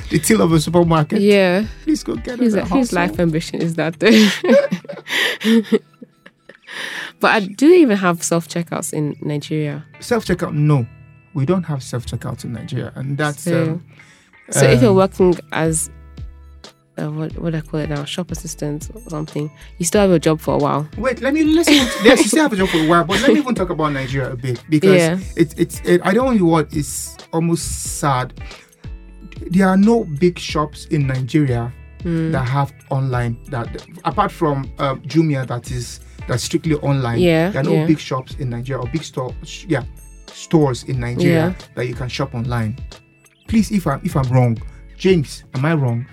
the 0.09 0.19
till 0.19 0.41
of 0.41 0.51
a 0.51 0.59
supermarket. 0.59 1.21
Yeah. 1.21 1.65
Please 1.83 2.03
go 2.03 2.15
get 2.15 2.39
Whose, 2.39 2.55
us 2.55 2.61
a 2.61 2.65
whose 2.65 2.91
hustle. 2.91 2.95
life 2.95 3.19
ambition 3.19 3.61
is 3.61 3.75
that 3.75 3.99
though? 3.99 4.11
but 7.19 7.31
I 7.31 7.39
do 7.41 7.71
even 7.71 7.97
have 7.97 8.23
self 8.23 8.47
checkouts 8.47 8.93
in 8.93 9.15
Nigeria. 9.21 9.85
Self 9.99 10.25
checkout? 10.25 10.53
No, 10.53 10.85
we 11.33 11.45
don't 11.45 11.63
have 11.63 11.83
self 11.83 12.05
checkout 12.05 12.43
in 12.43 12.53
Nigeria, 12.53 12.91
and 12.95 13.17
that's 13.17 13.43
So, 13.43 13.63
um, 13.63 13.85
so 14.49 14.65
if 14.65 14.81
you're 14.81 14.91
um, 14.91 14.97
working 14.97 15.35
as 15.51 15.89
uh, 16.99 17.09
what 17.09 17.35
what 17.39 17.55
I 17.55 17.61
call 17.61 17.79
it 17.79 17.89
now, 17.89 18.03
shop 18.05 18.31
assistant 18.31 18.89
or 18.93 19.01
something, 19.09 19.49
you 19.77 19.85
still 19.85 20.01
have 20.01 20.11
a 20.11 20.19
job 20.19 20.39
for 20.39 20.55
a 20.55 20.57
while. 20.57 20.87
Wait, 20.97 21.21
let 21.21 21.33
me 21.33 21.43
let's 21.43 21.69
yes, 21.69 22.19
you 22.19 22.27
still 22.27 22.43
have 22.43 22.53
a 22.53 22.55
job 22.55 22.69
for 22.69 22.77
a 22.77 22.87
while, 22.87 23.03
but 23.03 23.21
let 23.21 23.33
me 23.33 23.39
even 23.39 23.55
talk 23.55 23.69
about 23.69 23.93
Nigeria 23.93 24.31
a 24.31 24.35
bit 24.35 24.63
because 24.69 24.95
Yeah. 24.95 25.17
it's 25.35 25.53
it's 25.55 25.81
it, 25.85 26.01
I 26.03 26.13
don't 26.13 26.37
know 26.37 26.45
what 26.45 26.73
is 26.73 27.15
almost 27.31 27.97
sad. 27.99 28.33
There 29.51 29.67
are 29.67 29.77
no 29.77 30.03
big 30.03 30.39
shops 30.39 30.85
in 30.85 31.07
Nigeria 31.07 31.71
Hmm. 32.03 32.31
that 32.33 32.45
have 32.49 32.73
online 32.89 33.37
that 33.49 33.85
apart 34.03 34.29
from 34.29 34.69
uh, 34.77 34.95
Jumia 35.07 35.47
that 35.47 35.71
is 35.71 36.01
that's 36.27 36.43
strictly 36.43 36.75
online. 36.75 37.19
Yeah, 37.21 37.49
there 37.51 37.61
are 37.61 37.63
no 37.63 37.73
yeah. 37.73 37.85
big 37.87 37.97
shops 37.97 38.35
in 38.39 38.49
Nigeria 38.49 38.81
or 38.83 38.89
big 38.89 39.03
store 39.03 39.33
yeah 39.69 39.83
stores 40.27 40.83
in 40.83 40.99
Nigeria 40.99 41.47
Yeah. 41.47 41.53
that 41.75 41.87
you 41.87 41.93
can 41.95 42.09
shop 42.09 42.35
online. 42.35 42.75
Please, 43.47 43.71
if 43.71 43.87
I'm 43.87 44.01
if 44.03 44.17
I'm 44.17 44.27
wrong, 44.33 44.57
James, 44.97 45.45
am 45.55 45.63
I 45.63 45.75
wrong? 45.75 46.05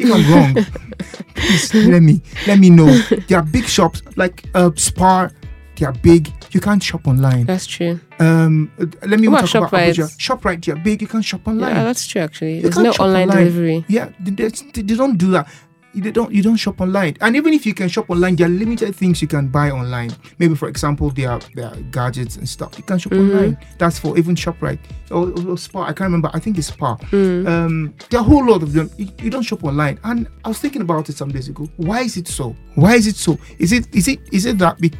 If 0.00 0.10
I'm 0.12 0.32
wrong, 0.32 0.64
please 1.34 1.74
let 1.74 2.02
me 2.02 2.20
let 2.48 2.58
me 2.58 2.68
know. 2.70 2.90
There 3.28 3.38
are 3.38 3.44
big 3.44 3.66
shops 3.66 4.02
like 4.16 4.46
uh, 4.54 4.70
Spar. 4.74 5.30
They 5.78 5.86
are 5.86 5.92
big. 5.92 6.32
You 6.50 6.60
can't 6.60 6.82
shop 6.82 7.06
online. 7.06 7.46
That's 7.46 7.66
true. 7.66 8.00
Um, 8.18 8.72
let 8.78 9.20
me 9.20 9.26
talk 9.28 9.38
about 9.38 9.44
Shoprite? 9.70 9.94
Abuja. 9.94 10.18
Shoprite, 10.18 10.64
they 10.64 10.72
are 10.72 10.76
big. 10.76 11.00
You 11.02 11.08
can't 11.08 11.24
shop 11.24 11.46
online. 11.46 11.74
Yeah, 11.74 11.84
that's 11.84 12.04
true. 12.06 12.20
Actually, 12.22 12.56
You 12.56 12.62
there's 12.62 12.78
no 12.78 12.92
shop 12.92 13.00
online 13.06 13.28
online. 13.30 13.44
delivery. 13.46 13.84
Yeah, 13.88 14.10
they, 14.18 14.32
they, 14.32 14.82
they 14.82 14.96
don't 14.96 15.16
do 15.16 15.30
that. 15.32 15.48
They 15.94 16.10
don't. 16.12 16.30
You 16.32 16.42
don't 16.42 16.56
shop 16.56 16.80
online. 16.80 17.16
And 17.20 17.34
even 17.34 17.52
if 17.54 17.64
you 17.66 17.74
can 17.74 17.88
shop 17.88 18.10
online, 18.10 18.36
there 18.36 18.46
are 18.46 18.50
limited 18.50 18.94
things 18.94 19.20
you 19.22 19.26
can 19.28 19.48
buy 19.48 19.70
online. 19.70 20.10
Maybe, 20.38 20.54
for 20.54 20.68
example, 20.68 21.10
there 21.10 21.30
are, 21.30 21.40
there 21.54 21.66
are 21.66 21.76
gadgets 21.90 22.36
and 22.36 22.48
stuff. 22.48 22.74
You 22.76 22.84
can 22.84 22.98
shop 22.98 23.12
Mhm. 23.12 23.30
online. 23.30 23.58
That's 23.78 23.98
for 23.98 24.16
even 24.18 24.34
Shoprite 24.36 24.78
or, 25.10 25.30
or, 25.30 25.52
or 25.52 25.58
Spar. 25.58 25.84
I 25.84 25.88
can't 25.88 26.00
remember. 26.08 26.30
I 26.34 26.38
think 26.40 26.58
it's 26.58 26.68
Spar. 26.68 26.98
Mm. 27.10 27.48
Um, 27.48 27.94
there 28.10 28.20
are 28.20 28.22
a 28.22 28.26
whole 28.26 28.46
lot 28.46 28.62
of 28.62 28.74
them. 28.74 28.90
You, 28.98 29.08
you 29.22 29.30
don't 29.30 29.42
shop 29.42 29.64
online. 29.64 29.98
And 30.04 30.28
I 30.44 30.48
was 30.48 30.58
thinking 30.58 30.82
about 30.82 31.08
it 31.08 31.16
some 31.16 31.30
days 31.32 31.48
ago. 31.48 31.68
Why 31.78 32.02
is 32.02 32.16
it 32.16 32.28
so? 32.28 32.54
Why 32.74 32.94
is 32.94 33.06
it 33.06 33.16
so? 33.16 33.38
Is 33.58 33.72
it 33.72 33.92
is 33.94 34.08
it 34.08 34.20
is 34.30 34.44
it 34.46 34.58
that 34.58 34.78
the 34.78 34.92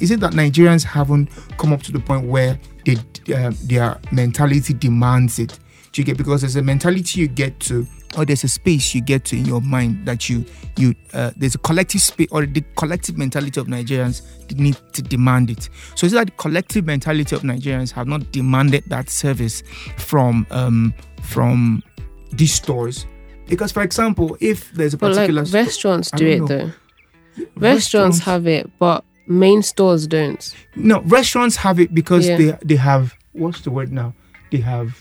is 0.00 0.10
it 0.10 0.20
that 0.20 0.32
Nigerians 0.34 0.84
haven't 0.84 1.30
come 1.58 1.72
up 1.72 1.82
to 1.84 1.92
the 1.92 2.00
point 2.00 2.26
where 2.26 2.58
they 2.84 2.96
uh, 3.34 3.50
their 3.64 3.98
mentality 4.12 4.74
demands 4.74 5.38
it? 5.38 5.58
Do 5.92 6.02
you 6.02 6.04
get 6.04 6.16
because 6.18 6.42
there's 6.42 6.56
a 6.56 6.62
mentality 6.62 7.20
you 7.22 7.28
get 7.28 7.58
to, 7.60 7.86
or 8.16 8.24
there's 8.24 8.44
a 8.44 8.48
space 8.48 8.94
you 8.94 9.00
get 9.00 9.24
to 9.26 9.36
in 9.36 9.44
your 9.44 9.60
mind 9.60 10.06
that 10.06 10.28
you 10.28 10.44
you 10.76 10.94
uh, 11.12 11.30
there's 11.36 11.54
a 11.54 11.58
collective 11.58 12.00
space 12.00 12.28
or 12.30 12.46
the 12.46 12.62
collective 12.76 13.18
mentality 13.18 13.60
of 13.60 13.66
Nigerians 13.66 14.22
need 14.56 14.76
to 14.94 15.02
demand 15.02 15.50
it. 15.50 15.68
So 15.94 16.06
it's 16.06 16.14
like 16.14 16.26
the 16.26 16.32
collective 16.42 16.86
mentality 16.86 17.36
of 17.36 17.42
Nigerians 17.42 17.92
have 17.92 18.06
not 18.06 18.32
demanded 18.32 18.84
that 18.86 19.10
service 19.10 19.62
from 19.96 20.46
um 20.50 20.94
from 21.22 21.82
these 22.32 22.52
stores. 22.54 23.06
Because 23.48 23.72
for 23.72 23.82
example, 23.82 24.36
if 24.40 24.72
there's 24.72 24.94
a 24.94 24.98
But 24.98 25.12
particular 25.14 25.42
like 25.44 25.52
restaurants 25.52 26.10
do 26.10 26.26
it 26.26 26.40
know. 26.40 26.46
though. 26.46 26.70
Restaurants 27.56 28.18
have 28.20 28.46
it, 28.46 28.70
but 28.78 29.04
main 29.26 29.62
stores 29.62 30.06
don't. 30.06 30.54
no 30.74 31.00
restaurants 31.02 31.56
have 31.56 31.78
it 31.78 31.94
because 31.94 32.26
Yeah. 32.26 32.36
they 32.36 32.58
they 32.64 32.76
have 32.76 33.14
what's 33.32 33.60
the 33.60 33.70
word 33.70 33.92
now? 33.92 34.14
They 34.50 34.58
have 34.58 34.98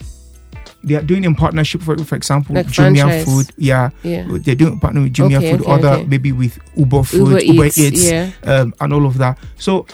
they 0.87 0.95
are 0.95 1.01
doing 1.01 1.23
in 1.23 1.35
partnership 1.35 1.81
for 1.81 1.97
for 2.03 2.15
example 2.15 2.55
Like 2.55 2.67
Jumia 2.67 3.01
franchise. 3.01 3.25
Food. 3.25 3.51
Yeah. 3.57 3.89
Yeah. 4.03 4.25
They're 4.29 4.55
doing 4.55 4.79
partner 4.79 5.01
with 5.01 5.13
Jumia 5.13 5.37
Okay, 5.37 5.51
Food, 5.51 5.61
okay, 5.61 5.71
other 5.71 5.89
okay. 5.99 6.05
maybe 6.07 6.31
with 6.31 6.57
Uber 6.75 7.03
Food, 7.03 7.19
Uber 7.19 7.39
Uber, 7.41 7.65
Eats, 7.65 7.77
Eats, 7.77 8.09
yeah. 8.11 8.31
um, 8.43 8.73
and 8.79 8.93
all 8.93 9.05
of 9.05 9.17
that. 9.17 9.37
So 9.57 9.85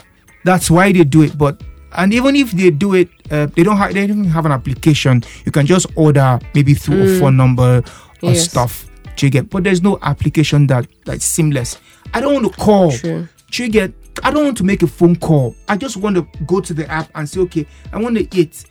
that's 0.44 0.70
why 0.72 0.92
they 0.92 1.04
do 1.04 1.24
it. 1.24 1.38
But 1.38 1.62
and 1.96 2.14
even 2.14 2.36
if 2.36 2.52
they 2.52 2.70
do 2.72 2.96
it, 2.96 3.10
uh, 3.32 3.48
they 3.56 3.64
don't 3.64 3.78
have 3.78 3.94
they 3.94 4.08
don't 4.08 4.24
have 4.26 4.46
an 4.46 4.52
application. 4.52 5.24
You 5.46 5.52
can 5.52 5.66
just 5.66 5.86
order 5.96 6.40
maybe 6.56 6.74
through 6.74 7.02
a 7.04 7.06
Mm. 7.06 7.20
phone 7.20 7.38
number 7.38 7.84
or 8.22 8.32
Yes. 8.32 8.50
stuff. 8.50 8.90
Do 9.16 9.26
you 9.28 9.30
get? 9.30 9.50
But 9.50 9.64
there's 9.64 9.82
no 9.84 10.00
application 10.02 10.68
that 10.68 10.88
that's 11.06 11.24
seamless. 11.26 11.78
I 12.14 12.20
don't 12.22 12.34
want 12.34 12.46
to 12.52 12.60
call. 12.60 12.92
True. 12.92 13.28
Do 13.52 13.64
you 13.64 13.70
get? 13.70 13.94
I 14.24 14.32
don't 14.32 14.44
want 14.46 14.58
to 14.58 14.64
make 14.64 14.82
a 14.84 14.88
phone 14.88 15.16
call. 15.16 15.56
I 15.68 15.78
just 15.78 15.98
want 15.98 16.16
to 16.16 16.28
go 16.46 16.60
to 16.62 16.74
the 16.74 16.90
app 16.92 17.10
and 17.16 17.28
say, 17.30 17.40
okay, 17.42 17.66
I 17.92 18.00
want 18.00 18.16
to 18.18 18.28
eat. 18.38 18.66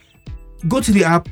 Go 0.68 0.80
to 0.80 0.92
the 0.92 1.04
app, 1.04 1.28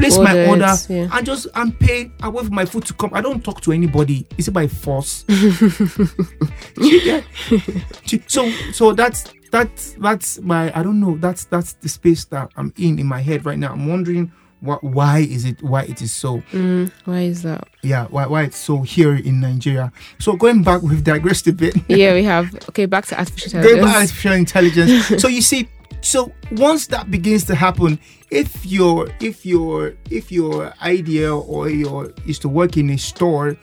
place 0.00 0.18
my 0.18 0.30
Order 0.30 0.40
it, 0.40 0.48
order, 0.48 0.74
yeah. 0.88 1.08
and 1.16 1.26
just 1.26 1.46
and 1.54 1.78
pay. 1.78 2.10
I 2.22 2.28
wait 2.28 2.46
for 2.46 2.52
my 2.52 2.64
food 2.64 2.84
to 2.86 2.94
come. 2.94 3.10
I 3.14 3.20
don't 3.20 3.42
talk 3.44 3.60
to 3.62 3.72
anybody. 3.72 4.26
Is 4.38 4.48
it 4.48 4.52
by 4.52 4.66
force? 4.68 5.22
Do 5.28 6.86
you 6.88 7.02
get? 7.04 7.24
Do 7.48 8.16
you- 8.16 8.22
So 8.26 8.50
so 8.72 8.92
that's 8.92 9.24
that's 9.50 9.92
that's 10.00 10.40
my 10.40 10.72
I 10.78 10.82
don't 10.82 11.00
know. 11.00 11.16
That's 11.18 11.44
that's 11.44 11.74
the 11.74 11.88
space 11.88 12.24
that 12.26 12.50
I'm 12.56 12.72
in 12.78 12.98
in 12.98 13.06
my 13.06 13.20
head 13.20 13.44
right 13.44 13.58
now. 13.58 13.72
I'm 13.72 13.86
wondering 13.88 14.32
what 14.60 14.84
why 14.84 15.18
is 15.20 15.44
it 15.44 15.62
why 15.62 15.82
it 15.84 16.02
is 16.02 16.12
so 16.14 16.42
Mm, 16.52 16.92
why 17.06 17.20
is 17.20 17.42
that? 17.42 17.66
yeah 17.82 18.04
why 18.10 18.26
why 18.26 18.42
it's 18.42 18.58
so 18.58 18.82
here 18.82 19.14
in 19.16 19.40
Nigeria. 19.40 19.90
So 20.18 20.36
going 20.36 20.62
back, 20.62 20.82
we've 20.82 21.02
digressed 21.02 21.46
a 21.48 21.52
bit. 21.52 21.74
yeah, 21.88 22.12
we 22.14 22.22
have. 22.34 22.54
Okay, 22.68 22.86
back 22.86 23.06
to 23.06 23.18
artificial 23.18 23.62
Going 23.62 23.80
back 23.82 23.92
to 23.94 23.98
artificial 24.00 24.32
intelligence. 24.34 25.20
so 25.20 25.28
you 25.28 25.40
see, 25.42 25.68
so 26.00 26.32
once 26.52 26.86
that 26.88 27.10
begins 27.10 27.44
to 27.44 27.54
happen, 27.54 27.98
if 28.30 28.64
your 28.66 29.08
if 29.20 29.44
your 29.44 29.94
if 30.10 30.30
your 30.32 30.72
idea 30.82 31.34
or 31.34 31.68
your 31.68 32.12
is 32.26 32.38
to 32.40 32.48
work 32.48 32.76
in 32.76 32.90
a 32.90 32.98
store, 32.98 33.56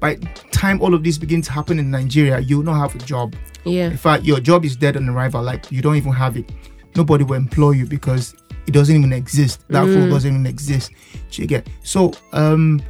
by 0.00 0.16
time 0.52 0.80
all 0.80 0.94
of 0.94 1.02
this 1.04 1.18
begins 1.18 1.46
to 1.46 1.52
happen 1.52 1.78
in 1.78 1.90
Nigeria, 1.90 2.40
you 2.40 2.58
will 2.58 2.64
not 2.64 2.78
have 2.78 2.94
a 2.94 3.04
job. 3.04 3.34
Yeah. 3.64 3.90
In 3.90 3.96
fact, 3.96 4.24
your 4.24 4.40
job 4.40 4.64
is 4.64 4.76
dead 4.76 4.96
on 4.96 5.08
arrival. 5.08 5.42
Like 5.42 5.70
you 5.72 5.82
don't 5.82 5.96
even 5.96 6.12
have 6.12 6.36
it. 6.36 6.50
Nobody 6.96 7.24
will 7.24 7.36
employ 7.36 7.72
you 7.72 7.86
because 7.86 8.34
it 8.66 8.72
doesn't 8.72 8.94
even 8.94 9.12
exist. 9.12 9.62
That 9.68 9.86
Mm. 9.86 9.96
role 9.96 10.10
doesn't 10.10 10.30
even 10.32 10.46
exist. 10.46 10.90
Do 11.30 11.42
you 11.42 11.48
get? 11.48 11.66
So, 11.82 12.12
um, 12.32 12.80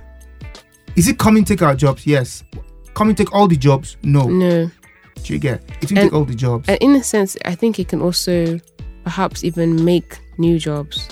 is 0.97 1.09
it 1.09 1.19
coming 1.19 1.45
take 1.45 1.63
our 1.63 1.75
jobs? 1.77 2.07
Yes. 2.07 2.43
Coming 2.95 3.15
to 3.15 3.25
take 3.25 3.35
all 3.35 3.47
the 3.47 3.57
jobs? 3.57 3.97
No. 4.03 4.27
No. 4.29 4.71
Do 5.23 5.33
you 5.33 5.39
get? 5.39 5.63
It 5.83 5.91
will 5.91 6.03
take 6.03 6.13
all 6.13 6.25
the 6.25 6.35
jobs. 6.35 6.69
And 6.69 6.79
in 6.81 6.95
a 6.97 7.03
sense, 7.03 7.37
I 7.45 7.55
think 7.55 7.79
it 7.79 7.89
can 7.89 8.01
also 8.01 8.59
perhaps 9.09 9.43
even 9.43 9.83
make 9.87 10.19
new 10.37 10.59
jobs. 10.59 11.09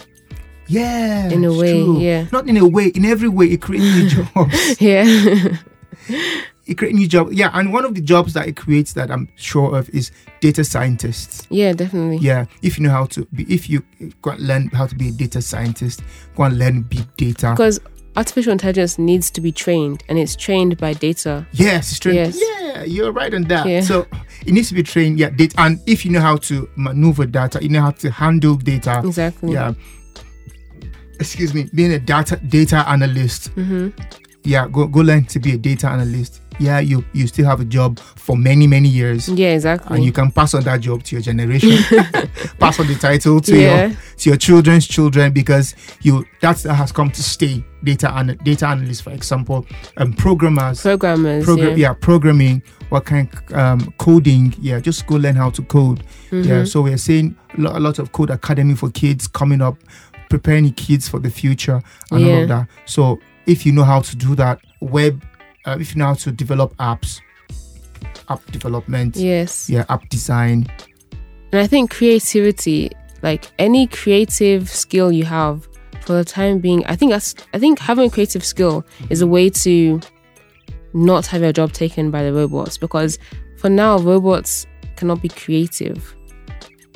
Yeah, 0.69 1.31
In 1.31 1.45
a 1.45 1.53
way, 1.53 1.73
true. 1.73 1.99
yeah. 2.01 2.27
Not 2.31 2.47
in 2.47 2.57
a 2.59 2.67
way, 2.69 2.89
in 2.89 3.05
every 3.07 3.29
way, 3.29 3.47
it 3.47 3.63
creates 3.63 3.85
new 3.97 4.09
jobs. 4.35 4.81
Yeah. 4.81 5.05
It 6.67 6.77
creates 6.77 6.99
new 6.99 7.07
jobs. 7.09 7.33
Yeah, 7.33 7.51
and 7.55 7.73
one 7.73 7.85
of 7.87 7.95
the 7.95 8.01
jobs 8.03 8.33
that 8.35 8.47
it 8.49 8.57
creates 8.57 8.93
that 8.95 9.11
I'm 9.11 9.29
sure 9.37 9.77
of 9.79 9.89
is 9.91 10.11
data 10.41 10.63
scientists. 10.65 11.47
yeah, 11.49 11.73
definitely. 11.73 12.19
Yeah, 12.19 12.47
if 12.63 12.77
you 12.77 12.85
know 12.85 12.91
how 12.91 13.07
to 13.07 13.25
be, 13.33 13.45
if 13.45 13.71
you 13.71 13.83
go 14.23 14.33
and 14.33 14.41
learn 14.41 14.69
how 14.69 14.87
to 14.87 14.95
be 14.95 15.09
a 15.09 15.13
data 15.13 15.41
scientist, 15.41 16.03
go 16.37 16.43
and 16.43 16.59
learn 16.59 16.83
big 16.83 17.07
data. 17.17 17.53
Because 17.57 17.79
artificial 18.17 18.51
intelligence 18.53 18.99
needs 18.99 19.31
to 19.31 19.41
be 19.41 19.53
trained 19.53 20.03
and 20.09 20.19
it's 20.19 20.35
trained 20.37 20.77
by 20.79 20.93
data. 20.95 21.47
Yes, 21.53 21.91
it's 21.93 22.01
trained. 22.01 22.17
Yes. 22.17 22.39
Yeah, 22.41 22.83
you're 22.85 23.13
right 23.13 23.33
on 23.33 23.45
that. 23.45 23.67
Yeah. 23.67 23.81
So 23.83 24.07
it 24.47 24.53
needs 24.53 24.69
to 24.69 24.75
be 24.75 24.83
trained. 24.83 25.19
Yeah, 25.19 25.31
data, 25.31 25.55
and 25.61 25.81
if 25.87 26.05
you 26.05 26.11
know 26.13 26.21
how 26.21 26.37
to 26.37 26.69
maneuver 26.77 27.27
data, 27.27 27.59
you 27.63 27.69
know 27.69 27.83
how 27.83 27.91
to 27.93 28.11
handle 28.11 28.57
data. 28.57 29.03
Exactly. 29.05 29.53
Yeah. 29.53 29.75
Excuse 31.19 31.55
me, 31.55 31.69
being 31.75 31.93
a 31.93 31.99
data 31.99 32.37
data 32.37 32.85
analyst. 32.89 33.49
hmm 33.49 33.89
yeah 34.47 34.69
go 34.69 34.87
go 34.87 35.01
learn 35.01 35.25
to 35.25 35.41
be 35.41 35.53
a 35.55 35.59
data 35.59 35.89
analyst 35.89 36.41
yeah 36.59 36.79
you 36.81 37.05
you 37.13 37.27
still 37.27 37.45
have 37.47 37.61
a 37.61 37.65
job 37.65 37.99
for 37.99 38.37
many 38.37 38.67
many 38.67 38.89
years 38.89 39.29
Yeah, 39.29 39.53
exactly. 39.55 39.97
and 39.97 40.05
you 40.05 40.13
can 40.13 40.31
pass 40.31 40.55
on 40.55 40.63
that 40.65 40.81
job 40.81 41.03
to 41.05 41.17
your 41.17 41.23
generation 41.23 41.71
pass 42.59 42.81
on 42.81 42.87
the 42.87 42.97
title 43.01 43.41
to 43.41 43.57
Yeah. 43.59 43.87
your 43.89 43.97
to 44.17 44.31
your 44.31 44.37
children's 44.37 44.87
children 44.87 45.33
because 45.33 45.75
you 46.03 46.25
that's 46.41 46.63
that 46.65 46.75
has 46.75 46.93
come 46.93 47.11
to 47.11 47.23
stay 47.23 47.63
data 47.85 48.11
and 48.17 48.39
data 48.43 48.67
analysts 48.67 49.01
for 49.01 49.11
example 49.11 49.67
um 49.99 50.13
programmers 50.13 50.81
Programmers. 50.83 51.45
program 51.45 51.71
yeah. 51.71 51.89
yeah 51.89 51.93
programming 51.95 52.63
what 52.89 53.05
kind 53.05 53.29
um 53.53 53.93
coding 53.99 54.55
yeah 54.61 54.81
just 54.81 55.07
go 55.07 55.17
learn 55.17 55.37
how 55.37 55.51
to 55.51 55.63
code 55.63 56.03
yeah 56.33 56.43
Mhm. 56.63 56.69
so 56.69 56.83
we're 56.83 56.97
seeing 56.97 57.37
a 57.59 57.81
lot 57.81 57.99
of 57.99 58.13
code 58.13 58.31
academy 58.31 58.75
for 58.75 58.91
kids 58.91 59.27
coming 59.29 59.61
up 59.63 59.77
preparing 60.31 60.73
kids 60.73 61.09
for 61.09 61.21
the 61.21 61.31
future 61.31 61.81
and 62.11 62.25
all 62.25 62.43
of 62.43 62.49
that 62.49 62.67
so 62.87 63.21
if 63.47 63.65
you 63.65 63.73
know 63.73 63.85
how 63.85 64.01
to 64.01 64.17
do 64.17 64.35
that 64.35 64.59
web 64.81 65.23
uh, 65.67 65.77
if 65.81 65.95
you 65.95 65.99
know 65.99 66.07
how 66.07 66.15
to 66.15 66.33
develop 66.33 66.75
apps 66.77 67.21
app 68.29 68.45
development 68.51 69.17
Yes. 69.17 69.69
yeah 69.69 69.85
app 69.89 70.09
design 70.09 70.67
And 71.53 71.61
I 71.61 71.67
think 71.67 71.91
creativity, 71.91 72.91
like 73.23 73.51
any 73.59 73.87
creative 73.87 74.69
skill 74.69 75.13
you 75.13 75.25
have 75.25 75.69
for 76.03 76.13
the 76.13 76.25
time 76.25 76.59
being, 76.59 76.85
I 76.87 76.97
think 76.97 77.13
that's 77.13 77.35
I 77.55 77.59
think 77.59 77.79
having 77.79 78.09
a 78.09 78.11
creative 78.11 78.45
skill 78.45 78.85
is 79.11 79.23
a 79.23 79.27
way 79.27 79.51
to 79.51 80.01
not 80.93 81.27
have 81.27 81.43
your 81.43 81.53
job 81.53 81.73
taken 81.73 82.11
by 82.11 82.23
the 82.25 82.33
robots 82.33 82.77
because 82.79 83.19
for 83.59 83.71
now 83.71 83.99
robots 83.99 84.67
cannot 84.97 85.23
be 85.23 85.29
creative. 85.29 86.15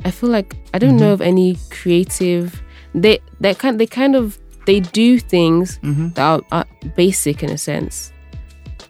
I 0.03 0.11
feel 0.11 0.29
like 0.29 0.55
I 0.73 0.79
don't 0.79 0.97
know 0.97 1.13
of 1.13 1.21
any 1.21 1.57
creative 1.69 2.61
they 2.93 3.19
they 3.39 3.53
kind 3.55 3.79
they 3.79 3.87
kind 3.87 4.15
of 4.15 4.37
they 4.65 4.79
do 4.79 5.17
things 5.19 5.79
mm-hmm. 5.79 6.09
that 6.09 6.23
are, 6.23 6.41
are 6.51 6.65
basic 6.95 7.41
in 7.41 7.49
a 7.49 7.57
sense. 7.57 8.11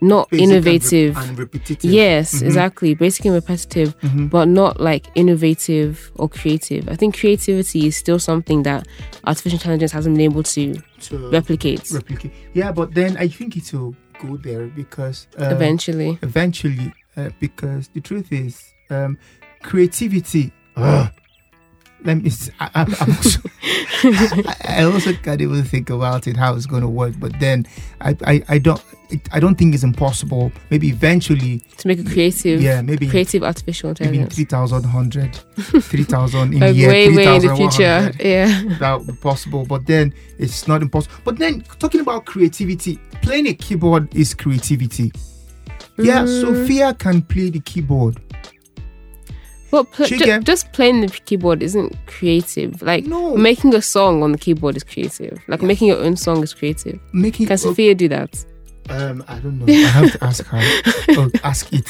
Not 0.02 0.30
Basic 0.30 0.44
and 0.44 0.52
innovative. 0.52 1.18
and, 1.18 1.38
repetitive. 1.38 1.92
yes, 1.92 2.42
Mhm. 2.42 2.46
exactly. 2.48 2.94
Basic 2.96 3.26
and 3.26 3.36
repetitive, 3.36 3.96
Mhm. 4.02 4.30
but 4.30 4.48
not 4.48 4.80
like 4.82 5.06
innovative 5.16 6.12
or 6.16 6.28
creative. 6.28 6.90
I 6.90 6.96
think 6.96 7.18
creativity 7.20 7.88
is 7.88 7.96
still 7.96 8.18
something 8.20 8.64
that 8.64 8.88
artificial 9.26 9.58
intelligence 9.58 9.92
hasn't 9.92 10.16
been 10.18 10.26
able 10.32 10.44
to 10.44 10.74
To 11.08 11.18
replicate 11.30 11.92
replicate. 11.92 12.32
Yeah, 12.54 12.72
but 12.72 12.94
then 12.96 13.16
I 13.18 13.28
think 13.28 13.56
it 13.58 13.72
will 13.74 13.96
go 14.20 14.38
there 14.38 14.68
because 14.76 15.28
um, 15.38 15.52
eventually. 15.52 16.18
eventually, 16.22 16.92
uh, 17.18 17.30
because 17.40 17.90
the 17.94 18.02
truth 18.02 18.32
is, 18.32 18.56
um, 18.90 19.18
creativity. 19.62 20.52
ugh, 20.78 21.10
let 22.04 22.22
me. 22.22 22.32
I, 22.60 22.70
am 22.76 22.94
also, 22.94 23.40
I, 24.04 24.56
I 24.80 24.84
also 24.84 25.14
can't 25.14 25.42
even 25.42 25.64
think 25.64 25.90
about 25.90 26.28
it 26.28 26.36
how 26.38 26.56
it's 26.56 26.66
going 26.66 26.82
to 26.82 26.88
work. 26.88 27.14
But 27.20 27.40
then, 27.40 27.66
I, 28.02 28.16
I, 28.26 28.44
I 28.50 28.58
don't. 28.58 28.82
I 29.34 29.40
don't 29.42 29.56
think 29.56 29.74
it's 29.74 29.84
impossible. 29.84 30.52
Maybe 30.70 30.88
eventually, 30.90 31.60
To 31.80 31.88
make 31.88 32.00
a 32.00 32.04
creative, 32.04 32.62
yeah, 32.62 32.82
maybe 32.82 33.08
creative 33.10 33.44
artificial 33.44 33.94
maybe 34.00 34.18
in 34.20 34.24
intelligence. 34.24 34.36
3100, 34.36 35.36
3000 35.84 36.54
in 36.54 36.60
Like 36.62 36.76
year, 36.76 36.88
way, 36.90 37.10
way 37.14 37.36
in 37.36 37.42
the 37.46 37.56
future. 37.56 38.12
Yeah. 38.20 38.78
that 38.80 38.98
would 39.00 39.08
be 39.08 39.14
possible, 39.14 39.66
but 39.66 39.86
then 39.86 40.14
it's 40.38 40.68
not 40.68 40.82
impossible. 40.82 41.16
But 41.26 41.38
then 41.40 41.62
talking 41.80 42.00
about 42.00 42.26
creativity, 42.26 43.00
playing 43.22 43.48
a 43.48 43.54
keyboard 43.54 44.16
is 44.16 44.34
creativity. 44.34 45.12
Yeah, 45.98 46.24
Mm. 46.24 46.42
Sophia 46.42 46.94
can 46.94 47.22
play 47.22 47.50
the 47.50 47.60
keyboard. 47.60 48.20
But 49.72 49.90
pl- 49.92 50.06
She 50.06 50.18
ju- 50.18 50.40
just 50.42 50.72
playing 50.74 51.02
the 51.02 51.08
keyboard 51.08 51.64
isn't 51.64 51.96
creative. 52.08 52.82
Like 52.82 53.06
No. 53.06 53.36
making 53.38 53.74
a 53.74 53.82
song 53.82 54.22
on 54.24 54.32
the 54.34 54.38
keyboard 54.38 54.76
is 54.76 54.84
creative. 54.84 55.40
Like 55.48 55.62
making 55.62 55.88
your 55.88 55.98
own 55.98 56.16
song 56.18 56.44
is 56.44 56.54
creative. 56.54 57.00
Making 57.14 57.48
Can 57.48 57.58
Sophia 57.58 57.96
do 57.96 58.08
that? 58.10 58.46
um, 58.90 59.24
I 59.28 59.40
don't 59.40 59.58
know. 59.60 59.66
I 59.72 59.78
have 59.88 60.12
to 60.12 60.24
ask 60.24 60.46
her. 60.46 60.60
oh, 61.12 61.30
ask 61.44 61.68
it. 61.72 61.88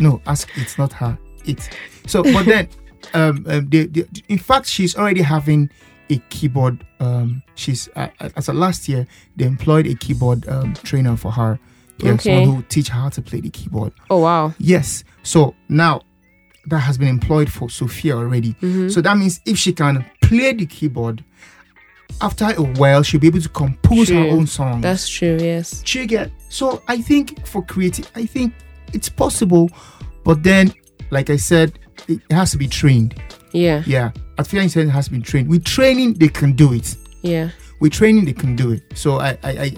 No, 0.00 0.20
ask 0.26 0.48
it, 0.58 0.74
not 0.78 0.92
her. 0.92 1.16
It. 1.46 1.68
So, 2.06 2.22
but 2.22 2.44
then, 2.44 2.68
um, 3.14 3.44
um 3.48 3.68
they, 3.70 3.86
they, 3.86 4.04
in 4.28 4.38
fact, 4.38 4.66
she's 4.66 4.96
already 4.96 5.22
having 5.22 5.70
a 6.10 6.18
keyboard. 6.28 6.84
Um, 7.00 7.42
she's 7.54 7.88
uh, 7.96 8.08
as 8.36 8.48
of 8.48 8.56
last 8.56 8.88
year, 8.88 9.06
they 9.36 9.44
employed 9.46 9.86
a 9.86 9.94
keyboard 9.94 10.46
um 10.48 10.74
trainer 10.74 11.16
for 11.16 11.30
her. 11.32 11.58
Yeah, 11.98 12.12
Okay. 12.12 12.34
someone 12.42 12.56
who 12.56 12.62
teach 12.68 12.88
her 12.88 13.00
how 13.00 13.08
to 13.08 13.22
play 13.22 13.40
the 13.40 13.48
keyboard. 13.50 13.92
Oh 14.10 14.18
wow. 14.18 14.52
Yes. 14.58 15.02
So 15.22 15.54
now 15.70 16.02
that 16.66 16.80
has 16.80 16.98
been 16.98 17.08
employed 17.08 17.50
for 17.50 17.70
Sophia 17.70 18.16
already. 18.16 18.54
Mhm. 18.60 18.90
So 18.92 19.00
that 19.00 19.16
means 19.16 19.40
if 19.46 19.56
she 19.58 19.72
can 19.72 20.04
play 20.20 20.52
the 20.52 20.66
keyboard, 20.66 21.24
after 22.20 22.46
a 22.46 22.62
while 22.62 23.02
she'll 23.02 23.20
be 23.20 23.26
able 23.26 23.40
to 23.40 23.48
compose 23.48 24.08
her 24.08 24.16
own 24.18 24.46
songs. 24.46 24.82
That's 24.82 25.08
true. 25.08 25.38
Yes. 25.40 25.82
You 25.94 26.06
get? 26.06 26.30
So 26.48 26.82
I 26.88 27.02
think 27.02 27.46
for 27.46 27.62
creative, 27.64 28.10
I 28.14 28.26
think 28.26 28.52
it's 28.92 29.08
possible, 29.08 29.70
but 30.24 30.42
then, 30.42 30.72
like 31.10 31.30
I 31.30 31.36
said, 31.36 31.78
it 32.08 32.20
has 32.30 32.52
to 32.52 32.58
be 32.58 32.68
trained. 32.68 33.14
Yeah. 33.52 33.82
Yeah, 33.86 34.10
artificial 34.38 34.64
intelligence 34.64 34.94
has 34.94 35.08
been 35.08 35.22
trained. 35.22 35.48
With 35.48 35.64
training, 35.64 36.14
they 36.14 36.28
can 36.28 36.52
do 36.52 36.72
it. 36.72 36.96
Yeah. 37.22 37.50
With 37.78 37.92
training, 37.92 38.24
they 38.24 38.32
can 38.32 38.56
do 38.56 38.70
it. 38.72 38.82
So 38.94 39.18
I, 39.20 39.36
I, 39.42 39.50
I, 39.50 39.72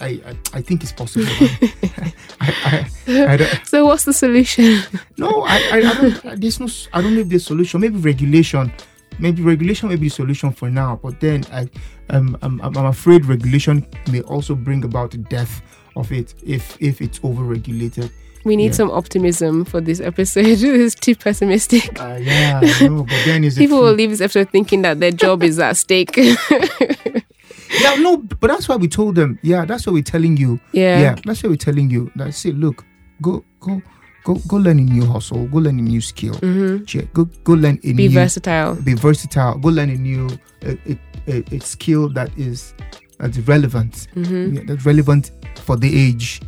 I, 0.00 0.06
I, 0.06 0.38
I, 0.54 0.62
think 0.62 0.82
it's 0.82 0.92
possible. 0.92 1.26
I, 2.40 2.86
I, 3.06 3.60
So 3.64 3.84
what's 3.84 4.04
the 4.04 4.12
solution? 4.14 4.80
no, 5.18 5.42
I, 5.42 5.58
I, 5.72 5.80
don't. 5.80 6.40
There's 6.40 6.60
no. 6.60 6.68
I 6.94 7.02
don't 7.02 7.14
know 7.14 7.20
if 7.20 7.28
there's 7.28 7.44
solution. 7.44 7.80
Maybe 7.80 7.98
regulation. 7.98 8.72
Maybe 9.18 9.42
regulation 9.42 9.90
may 9.90 9.96
be 9.96 10.08
the 10.08 10.14
solution 10.14 10.50
for 10.52 10.70
now. 10.70 10.98
But 11.02 11.20
then 11.20 11.44
I, 11.52 11.68
um, 12.08 12.38
I'm, 12.40 12.58
I'm 12.62 12.74
I'm 12.76 12.86
afraid 12.86 13.26
regulation 13.26 13.86
may 14.10 14.22
also 14.22 14.54
bring 14.54 14.84
about 14.84 15.10
the 15.10 15.18
death 15.18 15.60
of 15.94 16.10
it 16.10 16.34
if 16.46 16.76
if 16.80 17.02
it's 17.02 17.18
overregulated. 17.18 18.10
We 18.44 18.56
need 18.56 18.68
Yeah. 18.72 18.72
some 18.72 18.90
optimism 18.90 19.64
for 19.64 19.80
this 19.80 20.00
episode. 20.00 20.44
this 20.46 20.62
is 20.62 20.94
too 20.94 21.14
pessimistic. 21.14 22.00
Uh, 22.00 22.18
yeah, 22.20 22.60
I 22.62 22.88
know. 22.88 23.04
But 23.04 23.22
then 23.26 23.44
is 23.44 23.56
it 23.56 23.60
People 23.60 23.82
will 23.82 23.92
leave 23.92 24.10
this 24.10 24.20
episode 24.22 24.50
thinking 24.50 24.82
that 24.82 24.98
their 25.00 25.12
job 25.12 25.42
is 25.42 25.58
at 25.58 25.76
stake. 25.76 26.18
Yeah, 27.80 27.94
no. 27.96 28.16
But 28.18 28.48
that's 28.48 28.68
why 28.68 28.76
we 28.76 28.88
told 28.88 29.14
them. 29.14 29.38
Yeah, 29.42 29.64
that's 29.64 29.86
what 29.86 29.94
we're 29.94 30.02
telling 30.02 30.36
you. 30.36 30.60
yeah. 30.72 31.00
Yeah, 31.00 31.14
that's 31.24 31.42
what 31.42 31.50
we're 31.50 31.56
telling 31.56 31.90
you. 31.90 32.10
That 32.16 32.34
say, 32.34 32.52
look, 32.52 32.84
go 33.22 33.44
go 33.60 33.80
go 34.24 34.34
go 34.46 34.56
learn 34.56 34.78
a 34.78 34.82
new 34.82 35.04
hustle. 35.06 35.46
Go 35.48 35.58
learn 35.58 35.78
a 35.78 35.82
new 35.82 36.00
skill. 36.00 36.34
hmm 36.34 36.78
Yeah, 36.92 37.02
Go 37.12 37.24
go 37.44 37.54
learn 37.54 37.78
a 37.82 37.92
Be 37.92 38.08
new 38.08 38.10
versatile. 38.10 38.74
be 38.76 38.94
versatile. 38.94 39.58
Go 39.58 39.68
learn 39.70 39.90
a 39.90 39.96
new 39.96 40.28
a, 40.62 40.76
a, 40.86 40.98
a, 41.28 41.44
a 41.56 41.60
skill 41.60 42.08
that 42.10 42.30
is 42.38 42.74
that's 43.18 43.38
relevant. 43.38 44.08
hmm 44.14 44.54
Yeah, 44.56 44.62
that's 44.66 44.84
relevant 44.86 45.30
for 45.64 45.76
the 45.76 45.88
age. 46.08 46.40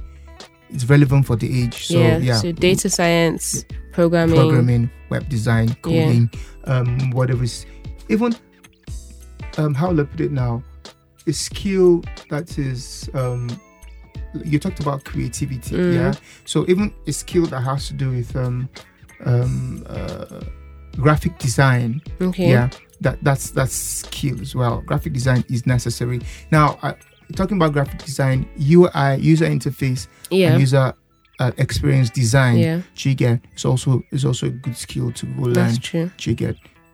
It's 0.70 0.84
relevant 0.86 1.26
for 1.26 1.36
the 1.36 1.62
age. 1.62 1.86
So 1.86 1.98
yeah. 2.00 2.18
yeah, 2.18 2.36
So 2.36 2.50
data 2.52 2.90
science, 2.90 3.64
programming. 3.92 4.36
programming, 4.36 4.90
web 5.08 5.28
design, 5.28 5.68
Yeah. 5.68 5.74
coding, 5.82 6.30
um, 6.64 7.10
whatever. 7.12 7.44
is- 7.44 7.64
Even 8.08 8.34
um, 9.56 9.72
how 9.74 9.90
will 9.90 10.00
I 10.00 10.04
put 10.04 10.20
it 10.20 10.32
now? 10.32 10.62
A 11.26 11.32
skill 11.32 12.02
that 12.30 12.58
is 12.58 13.08
um, 13.14 13.48
you 14.44 14.58
talked 14.58 14.80
about 14.80 15.04
creativity, 15.04 15.74
Mm. 15.76 15.94
yeah. 15.94 16.14
So 16.44 16.64
even 16.68 16.92
a 17.06 17.12
skill 17.12 17.46
that 17.46 17.60
has 17.60 17.88
to 17.88 17.94
do 17.94 18.10
with 18.10 18.34
um, 18.36 18.68
um, 19.24 19.84
uh, 19.88 20.40
graphic 20.96 21.38
design, 21.38 22.00
Okay. 22.20 22.50
yeah 22.50 22.68
that 23.00 23.18
that's 23.22 23.50
that's 23.50 23.74
skill 23.74 24.40
as 24.40 24.54
well 24.54 24.80
graphic 24.86 25.12
design 25.12 25.44
is 25.50 25.66
necessary 25.66 26.20
now 26.52 26.78
uh, 26.82 26.92
talking 27.34 27.56
about 27.56 27.72
graphic 27.72 27.98
design 28.04 28.46
ui 28.56 29.16
user 29.18 29.46
interface 29.46 30.06
Yeah. 30.30 30.52
and 30.52 30.60
user 30.60 30.94
uh, 31.40 31.50
experience 31.58 32.10
design 32.10 32.58
Yeah. 32.58 32.80
Chiget 32.94 33.40
is 33.56 33.64
also 33.64 34.02
is 34.12 34.24
also 34.24 34.46
a 34.46 34.50
good 34.50 34.76
skill 34.76 35.10
to 35.12 35.26
go 35.26 35.42
learn 35.42 35.54
That's 35.54 35.78
true. 35.78 36.10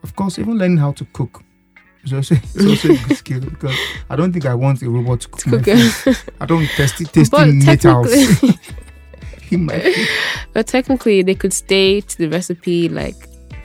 Of 0.03 0.17
course 0.17 0.39
even 0.39 0.57
learning 0.59 0.79
how 0.79 0.93
to 0.93 1.05
cook 1.13 1.43
is 2.05 2.13
also, 2.13 2.35
is 2.55 2.67
also 2.67 2.89
a 2.93 2.97
good 2.97 3.17
skill 3.17 3.41
because 3.41 3.77
I 4.09 4.17
don't 4.17 4.33
think 4.33 4.47
I 4.47 4.55
want 4.55 4.83
a 4.83 4.91
robot 4.91 5.21
to 5.23 5.29
cook, 5.29 5.47
my 5.47 5.59
Cook- 5.59 5.93
food. 5.93 6.17
I 6.41 6.47
don't 6.47 6.67
test 6.69 7.01
it 7.01 7.13
tasting 7.13 7.65
metals 7.65 8.11
technically, 8.11 8.59
in 9.51 9.65
my 9.67 9.79
food. 9.81 10.09
but 10.53 10.67
technically, 10.67 11.23
they 11.23 11.35
could 11.35 11.53
stay 11.53 12.01
to 12.01 12.19
the 12.19 12.29
recipe 12.29 12.89
like 12.89 13.17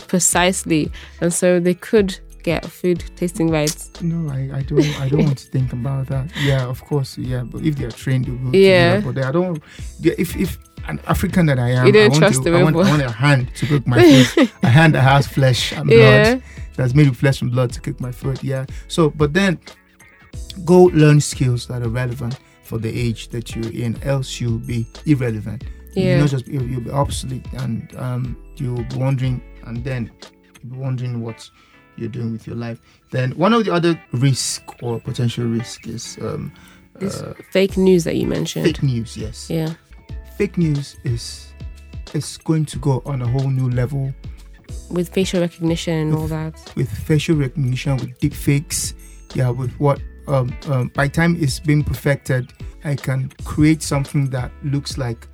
precisely, 0.07 0.91
and 1.21 1.33
so 1.33 1.59
they 1.59 1.73
could 1.73 2.19
get 2.43 2.63
food 2.65 3.03
tasting 3.15 3.49
rights. 3.49 3.89
No, 4.01 4.29
I, 4.31 4.57
I 4.57 4.61
don't 4.61 4.85
I 5.01 5.09
don't 5.09 5.23
want 5.25 5.37
to 5.39 5.47
think 5.47 5.73
about 5.73 6.07
that. 6.07 6.27
Yeah, 6.43 6.65
of 6.67 6.83
course, 6.85 7.17
yeah. 7.17 7.41
But 7.43 7.63
if 7.63 7.75
they're 7.77 7.89
trained, 7.91 8.25
they 8.53 8.67
Yeah. 8.69 8.99
that. 8.99 9.13
But 9.13 9.23
I 9.25 9.31
don't. 9.31 9.61
yeah, 9.99 10.13
If 10.17 10.35
if 10.35 10.59
an 10.87 10.99
African 11.07 11.47
that 11.47 11.57
I 11.57 11.71
am, 11.71 11.87
I 11.87 12.07
want 12.09 12.43
to, 12.43 12.55
I 12.55 12.63
want, 12.63 12.75
I 12.75 12.79
want 12.91 13.01
a 13.01 13.09
hand 13.11 13.49
to 13.55 13.65
cook 13.65 13.87
my 13.87 14.23
food. 14.23 14.51
a 14.61 14.67
hand 14.69 14.93
that 14.93 15.01
has 15.01 15.25
flesh 15.27 15.71
and 15.71 15.89
blood. 15.89 16.43
That's 16.75 16.93
made 16.93 17.07
with 17.09 17.17
flesh 17.17 17.41
and 17.41 17.51
blood 17.51 17.71
to 17.73 17.81
kick 17.81 17.99
my 17.99 18.11
foot. 18.11 18.43
Yeah. 18.43 18.65
So, 18.87 19.09
but 19.09 19.33
then 19.33 19.59
go 20.65 20.83
learn 20.93 21.21
skills 21.21 21.67
that 21.67 21.81
are 21.81 21.89
relevant 21.89 22.39
for 22.63 22.77
the 22.77 22.89
age 22.89 23.29
that 23.29 23.55
you're 23.55 23.71
in. 23.71 24.01
Else 24.03 24.39
you'll 24.41 24.59
be 24.59 24.85
irrelevant. 25.05 25.63
Yeah. 25.93 26.11
You'll 26.11 26.19
not 26.21 26.29
just 26.29 26.47
you'll, 26.47 26.63
you'll 26.67 26.81
be 26.81 26.91
obsolete, 26.91 27.45
and 27.53 27.93
um, 27.97 28.37
you'll 28.57 28.83
be 28.83 28.95
wondering, 28.97 29.41
and 29.65 29.83
then 29.83 30.11
you'll 30.63 30.73
be 30.73 30.77
wondering 30.77 31.21
what 31.21 31.49
you're 31.95 32.09
doing 32.09 32.33
with 32.33 32.45
your 32.45 32.57
life. 32.57 32.81
Then 33.11 33.31
one 33.31 33.53
of 33.53 33.63
the 33.63 33.73
other 33.73 33.99
risk 34.11 34.63
or 34.83 34.99
potential 34.99 35.45
risk 35.45 35.87
is 35.87 36.17
um, 36.21 36.51
uh, 37.01 37.33
fake 37.51 37.77
news 37.77 38.03
that 38.03 38.15
you 38.17 38.27
mentioned. 38.27 38.65
fake 38.65 38.83
news. 38.83 39.15
Yes, 39.15 39.49
Yeah. 39.49 39.73
fake 40.37 40.57
news 40.57 40.97
is 41.05 41.53
is 42.13 42.37
going 42.37 42.65
to 42.65 42.77
go 42.79 43.01
on 43.05 43.21
a 43.21 43.27
whole 43.27 43.49
new 43.49 43.69
level 43.69 44.13
With 44.89 45.09
facial 45.09 45.41
recognition 45.41 45.93
and 45.93 46.15
all 46.15 46.27
that. 46.27 46.53
with 46.75 46.89
facial 46.89 47.35
recognition, 47.35 47.97
with 47.97 48.17
deep 48.19 48.33
fakes. 48.33 48.93
Yeah, 49.33 49.49
with 49.49 49.71
what 49.79 49.99
um, 50.27 50.55
um, 50.67 50.91
by 50.93 51.07
time 51.07 51.35
it's 51.39 51.59
being 51.59 51.83
perfected, 51.83 52.53
I 52.83 52.95
can 52.95 53.31
create 53.43 53.81
something 53.81 54.29
that 54.29 54.51
looks 54.63 54.97
like 54.97 55.27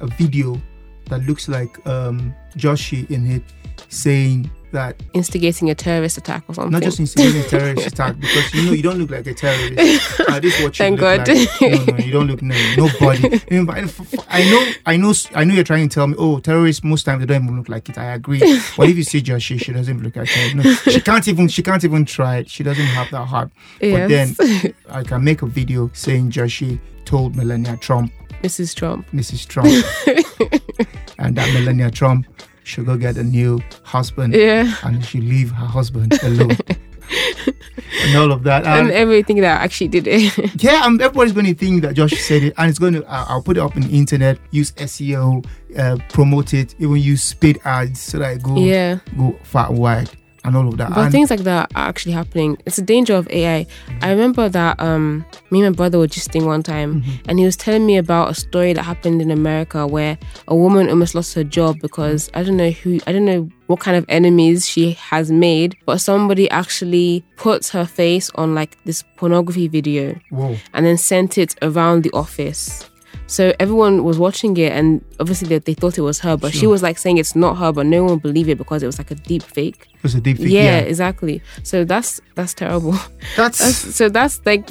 a 0.00 0.06
video 0.06 0.60
that 1.06 1.22
looks 1.26 1.48
like 1.48 1.84
um, 1.86 2.34
Joshi 2.56 3.10
in 3.10 3.30
it 3.30 3.42
saying 3.88 4.50
that 4.72 5.02
Instigating 5.12 5.70
a 5.70 5.74
terrorist 5.74 6.18
attack 6.18 6.44
or 6.48 6.54
something. 6.54 6.72
not 6.72 6.82
just 6.82 6.98
instigating 7.00 7.40
a 7.40 7.44
terrorist 7.48 7.86
attack 7.86 8.18
because 8.18 8.52
you 8.54 8.64
know 8.66 8.72
you 8.72 8.82
don't 8.82 8.98
look 8.98 9.10
like 9.10 9.26
a 9.26 9.34
terrorist. 9.34 10.20
Uh, 10.20 10.40
this 10.40 10.56
is 10.58 10.64
what 10.64 10.78
you 10.78 10.84
Thank 10.84 11.00
God. 11.00 11.26
like. 11.28 11.48
No, 11.60 11.84
no, 11.94 11.96
you 12.04 12.12
don't 12.12 12.26
look 12.26 12.42
no 12.42 12.54
nobody. 12.76 13.26
I 13.34 13.40
mean, 13.54 13.66
but 13.66 13.78
if- 13.78 14.00
if- 14.14 14.20
I 14.28 14.42
know, 14.50 14.72
I 14.86 14.96
know, 14.96 15.12
I 15.34 15.44
know. 15.44 15.54
You're 15.54 15.64
trying 15.64 15.88
to 15.88 15.94
tell 15.94 16.06
me, 16.06 16.14
oh, 16.18 16.40
terrorists 16.40 16.82
most 16.84 17.04
times 17.04 17.20
they 17.20 17.26
don't 17.26 17.44
even 17.44 17.56
look 17.58 17.68
like 17.68 17.88
it. 17.88 17.98
I 17.98 18.12
agree. 18.14 18.40
But 18.76 18.88
if 18.88 18.96
you 18.96 19.02
see 19.04 19.20
Joshi, 19.22 19.60
she 19.62 19.72
doesn't 19.72 20.02
look 20.02 20.16
like 20.16 20.28
her. 20.30 20.54
No, 20.54 20.62
she 20.74 21.00
can't 21.00 21.26
even. 21.28 21.48
She 21.48 21.62
can't 21.62 21.84
even 21.84 22.04
try 22.04 22.38
it. 22.38 22.50
She 22.50 22.62
doesn't 22.62 22.84
have 22.86 23.10
that 23.10 23.26
heart. 23.26 23.50
Yes. 23.80 24.34
But 24.36 24.46
then 24.46 24.74
I 24.90 25.02
can 25.02 25.22
make 25.22 25.42
a 25.42 25.46
video 25.46 25.90
saying 25.92 26.30
Joshi 26.30 26.78
told 27.04 27.36
Melania 27.36 27.76
Trump, 27.76 28.12
Mrs. 28.42 28.74
Trump. 28.74 29.06
Mrs. 29.12 29.46
Trump, 29.46 29.68
and 31.18 31.36
that 31.36 31.52
Melania 31.54 31.90
Trump 31.90 32.26
should 32.64 32.86
go 32.86 32.96
get 32.96 33.16
a 33.16 33.24
new 33.24 33.60
husband 33.82 34.34
Yeah. 34.34 34.72
and 34.84 35.04
she 35.04 35.20
leave 35.20 35.50
her 35.50 35.66
husband 35.66 36.12
alone. 36.22 36.56
and 38.04 38.16
all 38.16 38.32
of 38.32 38.42
that. 38.44 38.64
and 38.64 38.88
And 38.88 38.90
everything 38.90 39.40
that 39.40 39.60
actually 39.60 39.88
did 39.88 40.06
it. 40.06 40.36
yeah, 40.62 40.82
um, 40.84 41.00
everybody's 41.00 41.32
going 41.32 41.46
to 41.46 41.54
think 41.54 41.82
that 41.82 41.94
Josh 41.94 42.12
said 42.12 42.42
it, 42.42 42.54
and 42.56 42.70
it's 42.70 42.78
going 42.78 42.94
to. 42.94 43.04
Uh, 43.04 43.26
I'll 43.28 43.42
put 43.42 43.56
it 43.56 43.60
up 43.60 43.76
on 43.76 43.82
the 43.82 43.96
internet. 43.96 44.38
Use 44.50 44.72
SEO, 44.72 45.44
uh, 45.78 45.96
promote 46.08 46.54
it. 46.54 46.74
Even 46.78 46.96
use 46.96 47.34
paid 47.34 47.60
ads 47.64 48.00
so 48.00 48.18
that 48.18 48.36
it 48.36 48.42
go 48.42 48.56
yeah. 48.58 48.98
go 49.16 49.36
far 49.42 49.72
wide 49.72 50.10
and 50.44 50.56
all 50.56 50.68
of 50.68 50.76
that. 50.78 50.90
But 50.90 50.98
and 50.98 51.12
things 51.12 51.30
like 51.30 51.40
that 51.40 51.70
are 51.74 51.88
actually 51.88 52.12
happening. 52.12 52.56
It's 52.66 52.78
a 52.78 52.82
danger 52.82 53.14
of 53.14 53.28
AI. 53.30 53.66
I 54.00 54.10
remember 54.10 54.48
that 54.48 54.80
um, 54.80 55.24
me 55.50 55.62
and 55.62 55.74
my 55.74 55.76
brother 55.76 55.98
were 55.98 56.06
gisting 56.06 56.46
one 56.46 56.62
time, 56.62 57.02
and 57.28 57.38
he 57.38 57.44
was 57.44 57.56
telling 57.56 57.86
me 57.86 57.96
about 57.96 58.30
a 58.30 58.34
story 58.34 58.72
that 58.72 58.82
happened 58.82 59.22
in 59.22 59.30
America 59.30 59.86
where 59.86 60.18
a 60.48 60.56
woman 60.56 60.88
almost 60.88 61.14
lost 61.14 61.34
her 61.34 61.44
job 61.44 61.78
because 61.80 62.30
I 62.34 62.42
don't 62.42 62.56
know 62.56 62.70
who, 62.70 63.00
I 63.06 63.12
don't 63.12 63.24
know 63.24 63.48
what 63.66 63.80
kind 63.80 63.96
of 63.96 64.04
enemies 64.08 64.66
she 64.68 64.92
has 64.92 65.30
made, 65.30 65.76
but 65.86 65.98
somebody 65.98 66.50
actually 66.50 67.24
put 67.36 67.68
her 67.68 67.84
face 67.86 68.30
on 68.34 68.54
like 68.54 68.76
this 68.84 69.02
pornography 69.16 69.68
video 69.68 70.18
whoa, 70.30 70.56
and 70.74 70.84
then 70.84 70.96
sent 70.98 71.38
it 71.38 71.54
around 71.62 72.02
the 72.02 72.10
office. 72.12 72.88
So 73.32 73.54
everyone 73.58 74.04
was 74.04 74.18
watching 74.18 74.54
it, 74.58 74.72
and 74.72 75.02
obviously 75.18 75.48
they, 75.48 75.58
they 75.58 75.72
thought 75.72 75.96
it 75.96 76.02
was 76.02 76.18
her, 76.18 76.36
but 76.36 76.52
she 76.52 76.66
was 76.66 76.82
like 76.82 76.98
saying 76.98 77.16
it's 77.16 77.34
not 77.34 77.56
her, 77.56 77.72
but 77.72 77.86
no 77.86 78.04
one 78.04 78.18
believed 78.18 78.50
it 78.50 78.58
because 78.58 78.82
it 78.82 78.86
was 78.86 78.98
like 78.98 79.10
a 79.10 79.14
deep 79.14 79.42
fake. 79.42 79.88
It 79.94 80.02
was 80.02 80.14
a 80.14 80.20
deep 80.20 80.36
fake. 80.36 80.48
yeah, 80.50 80.62
Yeah, 80.62 80.78
exactly. 80.80 81.40
So 81.62 81.82
that's 81.84 82.20
that's 82.34 82.52
terrible. 82.52 82.94
That's, 83.38 83.58
that's, 83.58 83.94
so 83.98 84.10
that's 84.10 84.44
like 84.44 84.68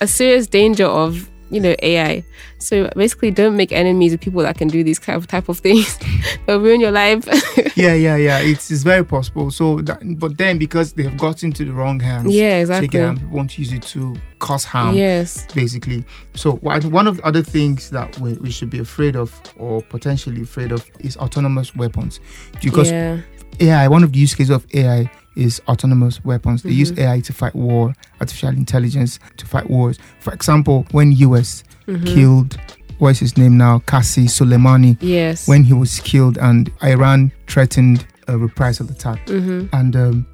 a 0.00 0.06
serious 0.06 0.46
danger 0.46 0.86
of 0.86 1.28
you 1.50 1.60
know 1.60 1.74
ai 1.80 2.24
so 2.58 2.88
basically 2.96 3.30
don't 3.30 3.56
make 3.56 3.72
enemies 3.72 4.12
with 4.12 4.20
people 4.20 4.42
that 4.42 4.56
can 4.58 4.68
do 4.68 4.82
these 4.82 4.98
kind 4.98 5.16
of 5.16 5.26
type 5.26 5.48
of 5.48 5.58
things 5.58 5.98
they'll 6.46 6.60
ruin 6.60 6.80
your 6.80 6.90
life 6.90 7.26
yeah, 7.76 7.92
yeah, 7.92 8.16
yeah. 8.16 8.38
It's, 8.38 8.70
it's 8.70 8.82
very 8.82 9.04
possible. 9.04 9.50
So, 9.50 9.80
that, 9.82 10.00
but 10.18 10.38
then 10.38 10.58
because 10.58 10.94
they 10.94 11.02
have 11.04 11.18
got 11.18 11.42
into 11.42 11.64
the 11.64 11.72
wrong 11.72 12.00
hands, 12.00 12.34
yeah 12.34 12.58
exactly 12.58 12.88
can 12.88 13.30
won't 13.30 13.58
use 13.58 13.72
it 13.72 13.82
to 13.82 14.16
cause 14.38 14.64
harm. 14.64 14.94
yes 14.94 15.46
basically. 15.52 16.04
So 16.34 16.56
one 16.56 17.06
of 17.06 17.18
the 17.18 17.26
other 17.26 17.42
things 17.42 17.90
that 17.90 18.18
we, 18.18 18.34
we 18.34 18.50
should 18.50 18.70
be 18.70 18.78
afraid 18.78 19.16
of 19.16 19.38
or 19.56 19.82
potentially 19.82 20.42
afraid 20.42 20.72
of 20.72 20.88
is 21.00 21.16
autonomous 21.18 21.76
weapons. 21.76 22.20
Because 22.62 22.90
yeah 22.90 23.20
AI, 23.60 23.88
one 23.88 24.02
of 24.04 24.12
the 24.12 24.18
use 24.18 24.34
cases 24.34 24.50
of 24.50 24.66
AI 24.74 25.10
is 25.36 25.60
autonomous 25.68 26.24
weapons. 26.24 26.62
They 26.62 26.70
use 26.70 26.92
Mhm. 26.92 26.98
AI 26.98 27.20
to 27.20 27.32
fight 27.32 27.54
war, 27.54 27.94
artificial 28.20 28.50
intelligence 28.50 29.18
to 29.36 29.46
fight 29.46 29.68
wars. 29.70 29.98
For 30.20 30.32
example, 30.32 30.86
when 30.92 31.12
US 31.12 31.62
Mhm. 31.86 32.06
killed 32.06 32.56
what's 32.98 33.18
his 33.18 33.36
name 33.36 33.56
now, 33.58 33.82
Qasem 33.86 34.24
Soleimani, 34.24 34.96
yes 35.00 35.46
when 35.46 35.64
he 35.64 35.74
was 35.74 36.00
killed 36.00 36.38
and 36.38 36.70
Iran 36.82 37.30
threatened 37.46 38.06
a 38.28 38.38
reprisal 38.38 38.88
attack. 38.90 39.24
mm-hmm. 39.26 39.66
And 39.74 39.94
um, 39.96 40.26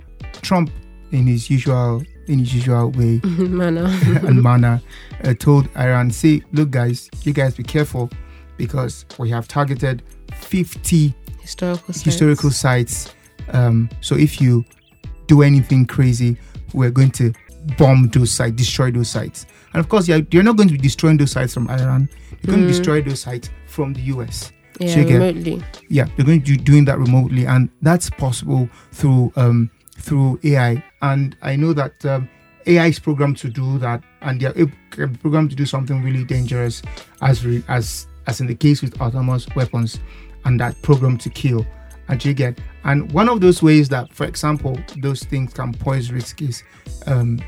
Trump 0.42 0.70
in 1.10 1.26
his 1.26 1.50
usual 1.50 2.02
in 2.28 2.38
his 2.38 2.54
usual 2.54 2.90
way 2.92 3.20
manner 3.48 3.86
and 4.28 4.40
manner 4.42 4.80
uh, 5.24 5.34
told 5.34 5.68
Iran, 5.76 6.10
say, 6.12 6.42
look, 6.52 6.70
guys, 6.70 7.10
you 7.24 7.32
guys 7.32 7.54
be 7.54 7.64
careful 7.64 8.08
because 8.56 9.04
we 9.18 9.28
have 9.30 9.48
targeted 9.48 10.02
50 10.40 11.12
historical 11.42 11.92
sites. 11.94 12.04
historical 12.04 12.50
sites. 12.50 13.14
Um, 13.52 13.88
so 14.00 14.16
if 14.16 14.40
you 14.40 14.64
do 15.26 15.42
anything 15.42 15.86
crazy, 15.86 16.36
we're 16.72 16.90
going 16.90 17.10
to 17.12 17.32
bomb 17.78 18.08
those 18.08 18.30
sites, 18.30 18.56
destroy 18.56 18.90
those 18.90 19.10
sites. 19.10 19.46
And 19.74 19.80
of 19.80 19.88
course, 19.88 20.08
you're, 20.08 20.22
you're 20.30 20.42
not 20.42 20.56
going 20.56 20.68
to 20.68 20.74
be 20.74 20.80
destroying 20.80 21.16
those 21.16 21.32
sites 21.32 21.54
from 21.54 21.68
Iran. 21.68 22.08
You're 22.42 22.54
going 22.54 22.64
Mm. 22.64 22.68
to 22.70 22.72
destroy 22.78 23.02
those 23.02 23.20
sites 23.20 23.50
from 23.66 23.92
the 23.92 24.00
US. 24.14 24.52
yeah 24.80 24.88
so 24.94 25.00
you 25.00 25.04
get- 25.06 25.18
remotely 25.18 25.62
Yeah, 25.88 26.06
they're 26.16 26.26
going 26.26 26.42
to 26.42 26.50
be 26.52 26.56
doing 26.56 26.84
that 26.86 26.98
remotely, 26.98 27.46
and 27.46 27.68
that's 27.82 28.08
possible 28.10 28.68
through 28.92 29.32
um, 29.36 29.70
through 29.98 30.40
AI. 30.44 30.82
And 31.02 31.36
I 31.42 31.56
know 31.56 31.72
that 31.74 32.04
um, 32.06 32.28
AI 32.66 32.86
is 32.86 32.98
programmed 32.98 33.36
to 33.38 33.48
do 33.48 33.78
that, 33.78 34.02
and 34.22 34.40
they're 34.40 34.66
programmed 35.20 35.50
to 35.50 35.56
do 35.56 35.66
something 35.66 36.02
really 36.02 36.24
dangerous, 36.24 36.82
as 37.20 37.44
re- 37.44 37.62
as 37.68 38.06
as 38.26 38.40
in 38.40 38.46
the 38.46 38.54
case 38.54 38.82
with 38.82 39.00
autonomous 39.00 39.46
weapons, 39.54 39.98
and 40.44 40.58
that 40.60 40.80
program 40.82 41.18
to 41.18 41.30
kill. 41.30 41.66
And 42.08 42.22
you 42.24 42.34
get, 42.34 42.58
and 42.84 43.10
one 43.12 43.28
of 43.28 43.40
those 43.40 43.62
ways 43.62 43.88
that, 43.90 44.12
for 44.12 44.26
example, 44.26 44.78
those 44.98 45.22
things 45.24 45.54
can 45.54 45.72
pose 45.72 46.10
risk 46.10 46.42
is, 46.42 46.62
um, 47.06 47.40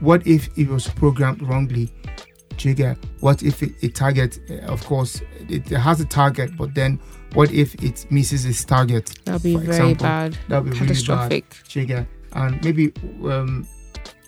what 0.00 0.26
if 0.26 0.48
it 0.58 0.68
was 0.68 0.88
programmed 0.88 1.42
wrongly? 1.42 1.90
Do 2.56 2.68
you 2.68 2.74
get? 2.74 2.96
What 3.20 3.42
if 3.42 3.62
it, 3.62 3.72
it 3.82 3.94
target? 3.96 4.38
uh, 4.48 4.54
Of 4.72 4.84
course, 4.84 5.20
it, 5.48 5.72
it 5.72 5.76
has 5.78 6.00
a 6.00 6.04
target, 6.04 6.56
but 6.56 6.74
then 6.74 7.00
what 7.32 7.50
if 7.50 7.74
it 7.82 8.06
misses 8.10 8.44
its 8.44 8.64
target? 8.64 9.10
that'll 9.24 9.40
be 9.40 9.54
For 9.54 9.60
very 9.60 9.68
example, 9.76 10.04
bad 10.04 10.38
That'll 10.48 10.64
be 10.64 10.70
really 10.70 10.80
bad. 10.80 10.88
catastrophic 10.88 11.56
Do 11.68 11.80
you 11.80 11.86
get? 11.86 12.06
And 12.34 12.62
maybe, 12.64 12.92
um, 13.24 13.66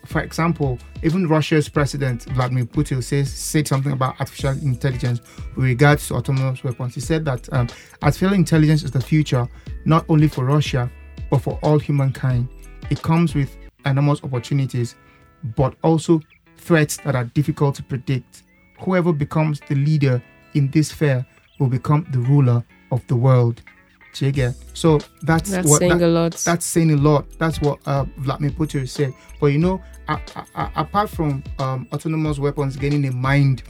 for 0.07 0.21
example, 0.23 0.79
even 1.03 1.29
Russia's 1.29 1.69
president 1.69 2.25
Vladimir 2.25 2.65
Putin 2.65 3.03
says 3.03 3.33
said 3.33 3.67
something 3.67 3.93
about 3.93 4.19
artificial 4.21 4.53
intelligence 4.53 5.21
with 5.55 5.65
regards 5.65 6.09
to 6.09 6.15
autonomous 6.15 6.65
weapons. 6.65 6.95
He 6.95 7.01
said 7.01 7.25
that 7.25 7.53
um, 7.53 7.69
artificial 8.03 8.35
intelligence 8.35 8.83
is 8.83 8.91
the 8.91 9.01
future, 9.01 9.49
not 9.85 10.05
only 10.09 10.29
for 10.29 10.45
Russia 10.45 10.91
but 11.31 11.43
for 11.43 11.59
all 11.63 11.79
humankind. 11.79 12.49
It 12.91 13.03
comes 13.03 13.35
with 13.35 13.57
enormous 13.85 14.23
opportunities, 14.23 14.95
but 15.57 15.75
also 15.83 16.21
threats 16.57 16.97
that 16.99 17.15
are 17.15 17.25
difficult 17.25 17.75
to 17.77 17.83
predict. 17.83 18.43
Whoever 18.81 19.13
becomes 19.13 19.61
the 19.69 19.75
leader 19.75 20.23
in 20.55 20.71
this 20.71 20.89
sphere 20.89 21.27
will 21.59 21.69
become 21.69 22.07
the 22.11 22.19
ruler 22.19 22.65
of 22.93 23.07
the 23.07 23.17
world. 23.17 23.63
Do 24.19 24.27
you 24.27 24.33
get? 24.33 24.55
So 24.73 24.99
that's, 25.23 25.51
that's 25.51 25.69
what 25.69 25.79
saying 25.81 25.99
that- 25.99 26.07
a 26.07 26.09
lot 26.09 26.33
that's 26.33 26.65
saying 26.65 26.91
a 26.93 26.97
lot. 26.97 27.27
That's 27.39 27.61
what 27.61 27.79
uh, 27.87 28.05
Vladimir 28.19 28.51
Putin 28.51 28.89
said. 28.89 29.13
But 29.41 29.49
you 29.49 29.59
know, 29.59 29.83
a- 30.09 30.21
a- 30.37 30.47
a- 30.63 30.73
apart 30.77 31.11
from 31.11 31.43
um, 31.59 31.87
autonomous 31.93 32.39
weapons 32.39 32.77
getting 32.77 33.05
a 33.07 33.13
mind 33.13 33.63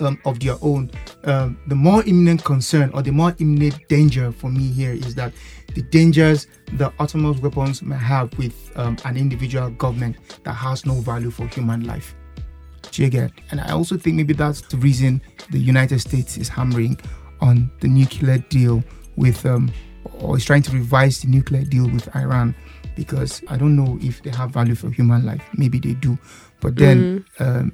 um, 0.00 0.18
of 0.24 0.40
their 0.40 0.56
own, 0.62 0.90
um, 1.24 1.58
the 1.66 1.74
more 1.74 2.02
imminent 2.04 2.44
concern 2.44 2.90
or 2.94 3.02
the 3.02 3.10
more 3.12 3.34
imminent 3.40 3.76
danger 3.88 4.32
for 4.32 4.48
me 4.50 4.68
here 4.68 4.92
is 4.92 5.14
that 5.16 5.32
the 5.74 5.82
dangers 5.82 6.46
the 6.74 6.86
autonomous 6.98 7.38
weapons 7.42 7.82
may 7.82 7.96
have 7.96 8.36
with 8.38 8.54
um, 8.76 8.96
an 9.04 9.16
individual 9.18 9.68
government 9.70 10.16
that 10.44 10.54
has 10.54 10.86
no 10.86 10.94
value 10.94 11.30
for 11.30 11.46
human 11.48 11.84
life. 11.86 12.14
Do 12.90 13.02
you 13.02 13.10
get? 13.10 13.32
And 13.50 13.60
I 13.60 13.72
also 13.72 13.98
think 13.98 14.16
maybe 14.16 14.32
that's 14.32 14.62
the 14.62 14.78
reason 14.78 15.20
the 15.50 15.58
United 15.58 15.98
States 15.98 16.38
is 16.38 16.48
hammering 16.48 16.98
on 17.40 17.70
the 17.80 17.88
nuclear 17.88 18.38
deal 18.38 18.82
with, 19.18 19.44
um, 19.44 19.70
or 20.20 20.36
is 20.36 20.44
trying 20.44 20.62
to 20.62 20.72
revise 20.72 21.20
the 21.20 21.28
nuclear 21.28 21.64
deal 21.64 21.88
with 21.90 22.14
Iran, 22.16 22.54
because 22.96 23.42
I 23.48 23.56
don't 23.56 23.76
know 23.76 23.98
if 24.00 24.22
they 24.22 24.30
have 24.30 24.50
value 24.50 24.74
for 24.74 24.90
human 24.90 25.26
life. 25.26 25.42
Maybe 25.54 25.78
they 25.78 25.94
do, 25.94 26.18
but 26.60 26.76
then 26.76 27.24
um, 27.38 27.72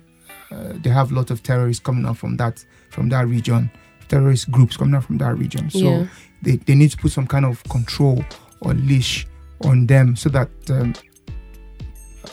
uh, 0.51 0.73
they 0.83 0.91
have 0.91 1.13
a 1.13 1.15
lot 1.15 1.31
of 1.31 1.43
terrorists 1.43 1.83
coming 1.83 2.07
out 2.07 2.19
from 2.19 2.37
that 2.37 2.65
from 2.91 3.09
that 3.11 3.27
region, 3.27 3.71
terrorist 4.09 4.51
groups 4.51 4.77
coming 4.77 4.95
out 4.95 5.05
from 5.05 5.19
that 5.19 5.37
region. 5.39 5.71
So 5.71 5.79
yeah 5.79 6.07
they, 6.45 6.57
they 6.57 6.75
need 6.75 6.91
to 6.91 6.97
put 6.97 7.11
some 7.11 7.27
kind 7.27 7.45
of 7.45 7.63
control 7.65 8.23
or 8.61 8.75
leash 8.75 9.27
on 9.65 9.87
them 9.87 10.15
so 10.15 10.29
that 10.29 10.51
um, 10.71 10.95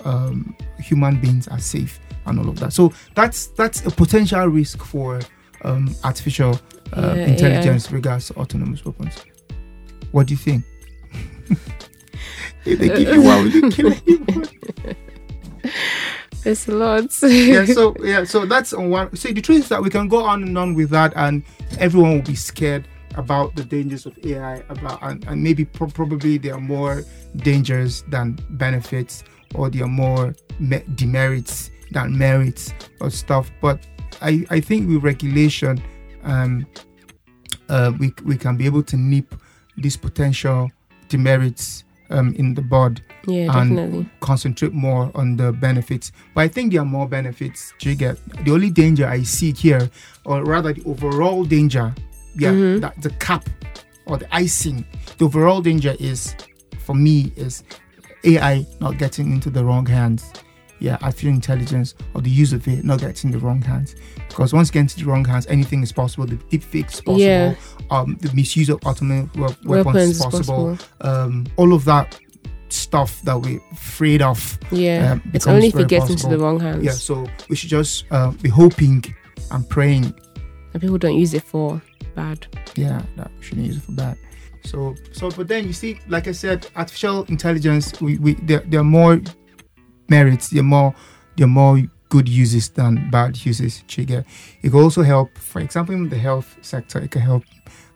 um, 0.05 0.55
human 0.79 1.19
beings 1.19 1.47
are 1.47 1.59
safe 1.59 1.99
and 2.25 2.39
all 2.39 2.49
of 2.49 2.59
that. 2.59 2.73
So 2.73 2.93
that's 3.15 3.47
that's 3.47 3.85
a 3.85 3.91
potential 3.91 4.45
risk 4.47 4.83
for 4.83 5.21
um, 5.63 5.95
artificial 6.03 6.59
uh, 6.93 7.13
Yeah, 7.15 7.25
intelligence 7.27 7.91
regards 7.91 8.27
to 8.27 8.33
autonomous 8.35 8.83
weapons. 8.85 9.15
What 10.11 10.27
do 10.27 10.33
you 10.33 10.37
think? 10.37 10.63
if 12.65 12.79
they 12.79 12.87
give 12.89 13.13
you 13.15 13.21
one, 13.21 13.43
will 13.43 13.49
you 13.51 13.69
kill 13.71 13.93
anyone? 14.07 14.47
it's 16.43 16.67
a 16.67 16.71
lot 16.71 17.03
yeah, 17.23 17.65
so 17.65 17.95
yeah, 18.03 18.23
so 18.23 18.45
that's 18.45 18.73
on 18.73 18.89
one. 18.89 19.15
See, 19.15 19.31
the 19.31 19.41
truth 19.41 19.59
is 19.63 19.69
that 19.69 19.81
we 19.81 19.89
can 19.89 20.07
go 20.07 20.23
on 20.23 20.43
and 20.43 20.57
on 20.57 20.73
with 20.73 20.89
that, 20.89 21.13
and 21.15 21.43
everyone 21.79 22.15
will 22.15 22.21
be 22.23 22.35
scared 22.35 22.87
about 23.15 23.55
the 23.55 23.63
dangers 23.63 24.05
of 24.05 24.17
AI. 24.25 24.63
About 24.69 24.99
and, 25.03 25.25
and 25.27 25.43
maybe 25.43 25.65
pro- 25.65 25.87
probably 25.87 26.37
there 26.37 26.55
are 26.55 26.59
more 26.61 27.03
dangers 27.37 28.03
than 28.09 28.39
benefits, 28.51 29.23
or 29.55 29.69
there 29.69 29.83
are 29.83 29.87
more 29.87 30.35
me- 30.59 30.83
demerits 30.95 31.69
than 31.91 32.17
merits 32.17 32.73
or 32.99 33.09
stuff. 33.09 33.51
But 33.61 33.85
I 34.21 34.45
I 34.49 34.59
think 34.61 34.89
with 34.89 35.03
regulation, 35.03 35.81
um, 36.23 36.65
uh, 37.69 37.91
we 37.99 38.13
we 38.25 38.37
can 38.37 38.57
be 38.57 38.65
able 38.65 38.83
to 38.83 38.97
nip 38.97 39.35
these 39.77 39.97
potential 39.97 40.69
demerits 41.09 41.83
um 42.09 42.33
in 42.35 42.53
the 42.53 42.61
bud 42.61 43.01
yeah 43.27 43.43
and 43.59 43.69
definitely 43.75 44.09
concentrate 44.19 44.73
more 44.73 45.11
on 45.15 45.37
the 45.37 45.51
benefits. 45.53 46.11
But 46.35 46.41
I 46.41 46.47
think 46.49 46.73
there 46.73 46.81
are 46.81 46.85
more 46.85 47.07
benefits. 47.07 47.73
You 47.81 47.95
get? 47.95 48.17
The 48.45 48.51
only 48.51 48.69
danger 48.69 49.07
I 49.07 49.23
see 49.23 49.53
here, 49.53 49.89
or 50.25 50.43
rather 50.43 50.73
the 50.73 50.83
overall 50.85 51.43
danger, 51.45 51.93
yeah, 52.35 52.51
Mhm. 52.51 52.81
that 52.81 53.01
the 53.01 53.11
cap 53.11 53.47
or 54.05 54.17
the 54.17 54.27
icing, 54.35 54.83
the 55.17 55.25
overall 55.25 55.61
danger 55.61 55.95
is, 55.99 56.35
for 56.85 56.95
me, 56.95 57.31
is 57.37 57.63
AI 58.25 58.65
not 58.81 58.97
getting 58.97 59.31
into 59.31 59.49
the 59.49 59.63
wrong 59.63 59.85
hands. 59.85 60.33
Yeah, 60.81 60.97
artificial 61.03 61.29
intelligence 61.29 61.93
or 62.15 62.21
the 62.21 62.29
use 62.29 62.53
of 62.53 62.67
it 62.67 62.83
not 62.83 62.99
getting 62.99 63.31
in 63.31 63.39
the 63.39 63.45
wrong 63.45 63.61
hands. 63.61 63.95
Because 64.27 64.51
once 64.51 64.69
it 64.69 64.73
gets 64.73 64.95
into 64.95 65.05
the 65.05 65.11
wrong 65.11 65.23
hands, 65.23 65.45
anything 65.45 65.83
is 65.83 65.91
possible. 65.91 66.25
The 66.25 66.37
deepfake 66.37 66.89
is 66.91 67.01
possible. 67.01 67.19
Yeah. 67.19 67.53
Um, 67.91 68.17
the 68.19 68.33
misuse 68.33 68.67
of 68.67 68.81
autonomous 68.83 69.29
we- 69.35 69.41
weapons, 69.41 69.65
weapons 69.85 70.09
is 70.09 70.25
possible 70.25 70.75
possible 70.75 70.77
um, 71.01 71.45
all 71.57 71.73
of 71.73 71.85
that 71.85 72.19
stuff 72.69 73.21
that 73.21 73.39
we're 73.39 73.61
afraid 73.71 74.23
of. 74.23 74.57
Yeah. 74.71 75.13
um, 75.13 75.31
it's 75.33 75.45
only 75.45 75.67
if 75.67 75.75
it 75.75 75.87
gets 75.87 76.09
into 76.09 76.27
the 76.27 76.39
wrong 76.39 76.59
hands. 76.59 76.83
Yeah, 76.83 76.91
so 76.91 77.27
we 77.47 77.55
should 77.55 77.69
just 77.69 78.05
uh, 78.11 78.31
be 78.31 78.49
hoping 78.49 79.03
and 79.51 79.69
praying. 79.69 80.13
And 80.73 80.81
people 80.81 80.97
don't 80.97 81.15
use 81.15 81.35
it 81.35 81.43
for 81.43 81.79
bad. 82.15 82.47
Yeah, 82.75 83.03
that 83.17 83.29
we 83.37 83.43
shouldn't 83.43 83.67
use 83.67 83.77
it 83.77 83.83
for 83.83 83.91
bad. 83.91 84.17
So, 84.63 84.95
so, 85.11 85.29
but 85.31 85.47
then 85.47 85.67
you 85.67 85.73
see, 85.73 85.99
like 86.07 86.27
I 86.27 86.31
said, 86.31 86.67
artificial 86.75 87.23
intelligence. 87.25 87.99
We, 87.99 88.17
we 88.19 88.35
there, 88.35 88.59
there 88.59 88.79
are 88.79 88.83
more 88.83 89.19
merits. 90.15 90.49
There 90.51 90.61
are 90.61 90.71
more, 90.77 90.93
there 91.37 91.45
are 91.45 91.55
more 91.61 91.75
good 92.09 92.27
uses 92.43 92.69
than 92.69 93.09
bad 93.09 93.31
uses. 93.45 93.83
Chiga. 93.87 94.23
It 94.63 94.69
can 94.71 94.79
also 94.83 95.01
help, 95.03 95.29
for 95.37 95.59
example, 95.61 95.95
in 95.95 96.09
the 96.09 96.17
health 96.27 96.49
sector. 96.61 96.99
It 96.99 97.11
can 97.11 97.21
help 97.21 97.43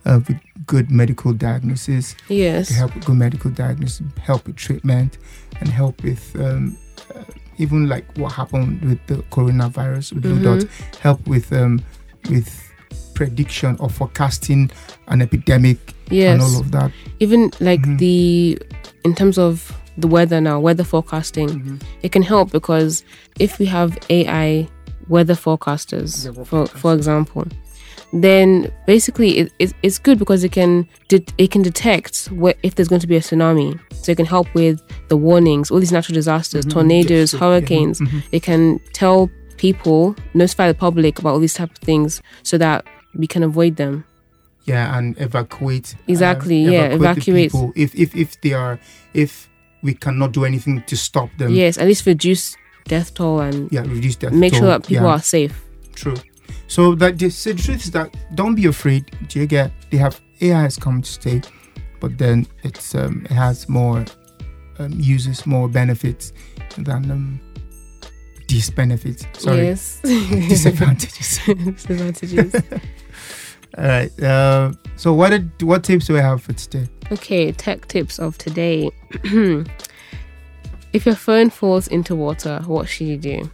uh, 0.06 0.20
with 0.28 0.40
good 0.66 0.88
medical 0.90 1.34
diagnosis. 1.34 2.16
Yes. 2.30 2.70
help 2.70 2.96
with 2.96 3.06
good 3.06 3.18
medical 3.18 3.52
diagnosis, 3.52 4.02
help 4.30 4.42
with 4.48 4.56
treatment, 4.56 5.18
and 5.60 5.68
help 5.70 5.96
with 6.04 6.24
um, 6.40 6.78
uh, 7.16 7.24
even 7.58 7.90
like 7.90 8.06
what 8.18 8.32
happened 8.34 8.82
with 8.90 9.00
the 9.08 9.16
coronavirus 9.36 10.14
with 10.14 10.24
Blue 10.24 10.40
Mhm. 10.40 10.44
Dot, 10.44 10.62
help 11.02 11.20
with 11.28 11.52
um, 11.54 11.80
with 12.30 12.48
prediction 13.14 13.76
or 13.80 13.90
forecasting 13.90 14.70
an 15.08 15.22
epidemic 15.22 15.78
yes. 16.10 16.34
and 16.34 16.42
all 16.42 16.60
of 16.60 16.72
that. 16.72 16.92
Even 17.20 17.52
like 17.60 17.82
Mhm. 17.86 17.98
the 17.98 18.60
in 19.04 19.14
terms 19.16 19.38
of 19.38 19.72
the 19.98 20.08
weather 20.08 20.40
now, 20.42 20.60
weather 20.60 20.84
forecasting, 20.84 21.80
it 22.02 22.12
can 22.12 22.22
help 22.22 22.52
because 22.52 23.04
if 23.40 23.60
we 23.60 23.66
have 23.68 23.98
AI 24.10 24.68
weather 25.08 25.36
forecasters, 25.36 26.26
Weather 26.26 26.46
for 26.46 26.66
for 26.68 26.94
example, 26.94 27.46
then 28.14 28.72
basically 28.88 29.38
it, 29.40 29.54
it, 29.60 29.74
it's 29.84 30.00
good 30.00 30.18
because 30.20 30.44
it 30.44 30.52
can 30.52 30.88
det 31.10 31.32
it 31.38 31.52
can 31.52 31.62
detect 31.62 32.26
what 32.32 32.58
if 32.64 32.76
there's 32.76 32.88
going 32.88 33.02
to 33.02 33.08
be 33.08 33.16
a 33.16 33.20
tsunami, 33.22 33.80
so 33.94 34.12
it 34.12 34.16
can 34.18 34.26
help 34.26 34.48
with 34.54 34.82
the 35.10 35.18
warnings, 35.18 35.72
all 35.72 35.80
these 35.80 35.92
natural 35.92 36.14
disasters, 36.16 36.66
Mhm. 36.66 36.72
tornadoes, 36.74 37.12
Yes, 37.12 37.32
so- 37.32 37.38
yeah, 37.38 37.40
hurricanes. 37.44 38.00
mhm. 38.02 38.24
It 38.32 38.44
can 38.44 38.80
tell 38.94 39.30
people, 39.58 40.16
notify 40.34 40.68
the 40.68 40.74
public 40.78 41.20
about 41.20 41.32
all 41.34 41.40
these 41.40 41.54
type 41.54 41.72
of 41.72 41.78
things, 41.78 42.22
so 42.44 42.58
that 42.58 42.86
we 43.18 43.28
can 43.28 43.44
avoid 43.44 43.76
them. 43.78 44.04
Yeah, 44.66 44.98
and 44.98 45.16
evacuate. 45.22 45.96
Exactly, 46.08 46.66
um, 46.66 46.74
yeah, 46.74 46.88
the 46.90 46.96
evacuate. 46.96 47.52
people 47.52 47.72
if 47.76 47.94
if 47.96 48.16
if 48.16 48.40
they 48.42 48.54
are 48.54 48.80
if 49.14 49.48
we 49.86 49.94
cannot 49.94 50.32
do 50.34 50.44
anything 50.46 50.84
to 50.88 50.96
stop 50.98 51.30
them. 51.38 51.50
yes, 51.54 51.78
at 51.78 51.86
least 51.88 52.06
reduce 52.06 52.58
death 52.88 53.14
toll 53.14 53.40
and 53.42 53.72
Yeah, 53.72 53.82
reduce 53.82 54.16
that. 54.18 54.34
make 54.34 54.54
sure 54.56 54.68
that 54.68 54.86
people 54.88 55.06
yeah. 55.08 55.14
are 55.16 55.22
safe. 55.22 55.56
True. 55.96 56.16
So 56.68 56.96
that 56.96 57.18
the, 57.20 57.28
the 57.30 57.54
truth 57.54 57.82
is 57.86 57.92
that 57.92 58.10
don't 58.36 58.56
be 58.56 58.66
afraid. 58.68 59.04
Do 59.30 59.40
you 59.40 59.48
get? 59.48 59.72
They 59.92 59.98
have 59.98 60.20
AI 60.42 60.62
has 60.64 60.78
come 60.78 61.02
to 61.02 61.10
stay, 61.20 61.42
but 62.02 62.18
then 62.18 62.46
it's 62.64 62.96
um, 62.96 63.22
it 63.26 63.32
has 63.46 63.68
more 63.70 64.04
um, 64.80 64.92
uses, 65.00 65.46
more 65.46 65.68
benefits 65.70 66.34
than 66.78 67.12
um, 67.12 67.40
disbenefits. 68.48 69.26
Sorry, 69.40 69.66
Yes. 69.68 70.00
disadvantages. 70.04 71.40
Disadvantages. 71.46 72.56
All 73.78 73.84
right. 73.88 74.24
Uh, 74.24 74.72
so 74.96 75.14
what 75.14 75.30
did, 75.32 75.50
what 75.64 75.84
tips 75.84 76.08
do 76.08 76.18
I 76.18 76.22
have 76.22 76.42
for 76.44 76.54
today? 76.54 76.88
Okay, 77.12 77.52
tech 77.52 77.88
tips 77.88 78.20
of 78.20 78.38
today. 78.38 78.90
if 80.94 81.06
your 81.06 81.16
phone 81.16 81.50
falls 81.50 81.88
into 81.88 82.16
water, 82.16 82.62
what 82.66 82.88
should 82.88 83.08
you 83.08 83.18
do? 83.18 83.50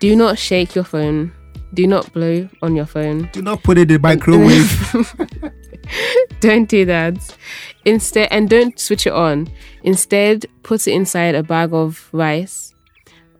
Do 0.00 0.14
not 0.16 0.38
shake 0.38 0.74
your 0.74 0.84
phone. 0.84 1.32
Do 1.74 1.86
not 1.86 2.12
blow 2.12 2.48
on 2.62 2.74
your 2.76 2.86
phone. 2.86 3.28
Do 3.32 3.42
not 3.42 3.62
put 3.62 3.78
it 3.78 3.90
in 3.90 4.00
the 4.00 4.08
microwave. 4.08 5.52
don't 6.40 6.68
do 6.68 6.84
that. 6.86 7.16
Instead, 7.84 8.28
and 8.30 8.48
don't 8.48 8.78
switch 8.78 9.06
it 9.06 9.12
on. 9.12 9.48
Instead, 9.82 10.46
put 10.62 10.86
it 10.86 10.92
inside 10.92 11.34
a 11.34 11.42
bag 11.42 11.72
of 11.74 12.08
rice 12.12 12.74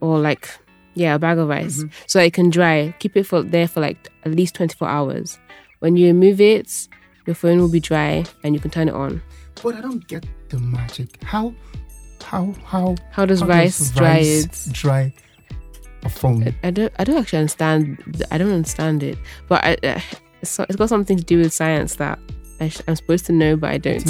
or 0.00 0.18
like, 0.18 0.48
yeah, 0.94 1.14
a 1.14 1.18
bag 1.18 1.38
of 1.38 1.48
rice 1.48 1.82
Mhm. 1.82 1.90
so 2.06 2.20
it 2.20 2.32
can 2.34 2.50
dry. 2.50 2.94
Keep 2.98 3.16
it 3.16 3.24
for 3.24 3.42
there 3.42 3.68
for 3.68 3.80
like 3.80 4.08
at 4.24 4.32
least 4.32 4.54
24 4.56 4.88
hours. 4.88 5.38
When 5.78 5.96
you 5.96 6.08
remove 6.08 6.40
it, 6.40 6.88
your 7.26 7.34
phone 7.34 7.58
will 7.60 7.70
be 7.70 7.80
dry 7.80 8.24
and 8.42 8.54
you 8.54 8.60
can 8.60 8.70
turn 8.70 8.88
it 8.88 8.94
on. 8.94 9.22
but 9.62 9.74
I 9.74 9.80
don't 9.80 10.06
get 10.06 10.24
the 10.50 10.58
magic. 10.58 11.22
How 11.22 11.54
how 12.22 12.54
how 12.64 12.96
How 13.10 13.24
does 13.26 13.40
how 13.40 13.46
rice 13.46 13.90
dry 13.92 14.06
rice 14.16 14.66
it? 14.66 14.72
dry 14.72 15.12
a 16.04 16.08
phone? 16.08 16.54
I 16.62 16.70
don't. 16.70 16.92
I 16.98 17.04
don't 17.04 17.16
actually 17.18 17.40
understand. 17.40 18.24
I 18.30 18.38
don't 18.38 18.52
understand 18.52 19.02
it, 19.02 19.18
but 19.48 19.64
I, 19.64 19.72
uh, 19.82 20.00
it's, 20.42 20.58
it's 20.60 20.76
got 20.76 20.88
something 20.88 21.16
to 21.18 21.24
do 21.24 21.38
with 21.38 21.52
science 21.52 21.96
that 21.96 22.18
I 22.60 22.68
sh- 22.68 22.82
I'm 22.88 22.96
supposed 22.96 23.26
to 23.26 23.32
know, 23.32 23.56
but 23.56 23.70
I 23.70 23.74
I 23.74 23.78
don't. 23.78 24.04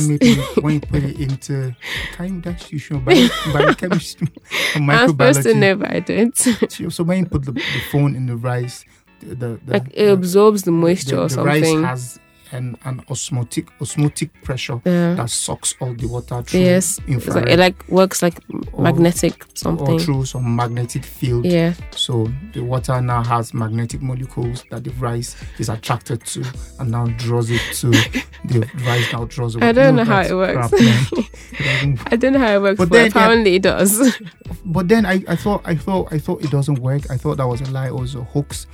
when 0.63 0.75
you 0.75 0.81
put 0.81 1.03
it 1.05 1.19
into 1.27 1.75
kind 2.13 2.43
that's 2.43 2.73
you 2.73 2.79
should 2.79 3.05
bio, 3.05 3.29
biochemistry 3.53 4.29
or 4.77 4.83
I'm 4.91 5.09
supposed 5.09 5.43
to 5.45 5.55
know, 5.55 5.77
but 5.77 5.91
I 5.91 6.01
don't. 6.01 6.37
So- 6.91 7.05
when 7.05 7.19
you 7.21 7.27
put 7.27 7.45
the, 7.45 7.53
the 7.53 7.81
phone 7.93 8.17
in 8.17 8.27
the 8.27 8.37
rice, 8.37 8.85
the 9.21 9.35
the, 9.35 9.61
like 9.67 9.89
it 9.89 10.07
the, 10.07 10.13
absorbs 10.13 10.63
the 10.63 10.71
moisture 10.73 11.19
or 11.19 11.29
the 11.29 11.43
rice 11.43 11.65
something. 11.65 11.85
has 11.85 12.19
an, 12.53 12.77
an 12.85 13.03
osmotic 13.11 13.69
osmotic 13.81 14.31
pressure 14.43 14.81
yeah. 14.85 15.15
that 15.15 15.31
sucks 15.31 15.75
all 15.81 15.95
the 15.95 16.07
water 16.07 16.43
through 16.43 16.61
Yes. 16.61 16.99
Infrared 17.07 17.49
it 17.49 17.59
like 17.59 17.87
works 17.89 18.23
like 18.23 18.39
or- 18.73 18.83
magnetic 18.83 19.45
or 19.45 19.49
something. 19.55 19.99
through 19.99 20.25
some 20.25 20.57
magnetic 20.57 21.05
field. 21.05 21.45
Yeah. 21.47 21.75
So 21.93 22.31
the 22.53 22.61
water 22.63 23.01
now 23.01 23.23
has 23.25 23.53
magnetic 23.55 24.01
molecules 24.03 24.65
that 24.71 24.85
the 24.85 24.91
rice 24.93 25.37
is 25.59 25.69
attracted 25.69 26.25
to 26.27 26.45
and 26.79 26.91
now 26.91 27.07
draws 27.19 27.51
it 27.51 27.61
to 27.75 27.91
the 28.45 28.69
rice 28.87 29.13
now 29.13 29.25
draws 29.25 29.55
away. 29.55 29.69
I 29.69 29.73
don't 29.73 29.97
No, 29.97 30.03
know 30.05 30.11
how 30.11 30.21
it 30.23 30.33
works. 30.35 30.69
crap, 30.69 30.73
man. 30.81 31.07
It 31.13 31.59
doesn't 31.59 32.13
I 32.13 32.17
don't 32.17 32.33
know 32.33 32.39
how 32.39 32.55
it 32.57 32.63
works, 32.63 32.79
But 32.79 32.89
but, 32.89 32.95
then, 32.97 33.05
yeah. 33.05 33.09
apparently 33.11 33.55
it 33.57 33.63
does. 33.63 34.19
But 34.65 34.89
then 34.89 35.07
I, 35.07 35.23
I 35.29 35.37
thought 35.37 35.63
I 35.65 35.75
thought 35.77 36.13
I 36.13 36.19
thought 36.19 36.43
it 36.45 36.51
doesn't 36.51 36.79
work. 36.81 37.11
I 37.11 37.17
thought 37.17 37.37
that 37.39 37.47
was 37.47 37.61
a 37.63 37.71
lie 37.71 37.89
or 37.91 38.01
was 38.01 38.15
a 38.15 38.23
hoax 38.23 38.67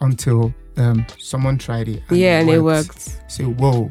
until 0.00 0.52
um, 0.78 1.06
someone 1.18 1.58
tried 1.58 1.88
it. 1.88 2.02
yeah, 2.10 2.40
and 2.40 2.48
it 2.48 2.60
worked. 2.60 3.20
Say 3.30 3.44
whoa. 3.44 3.90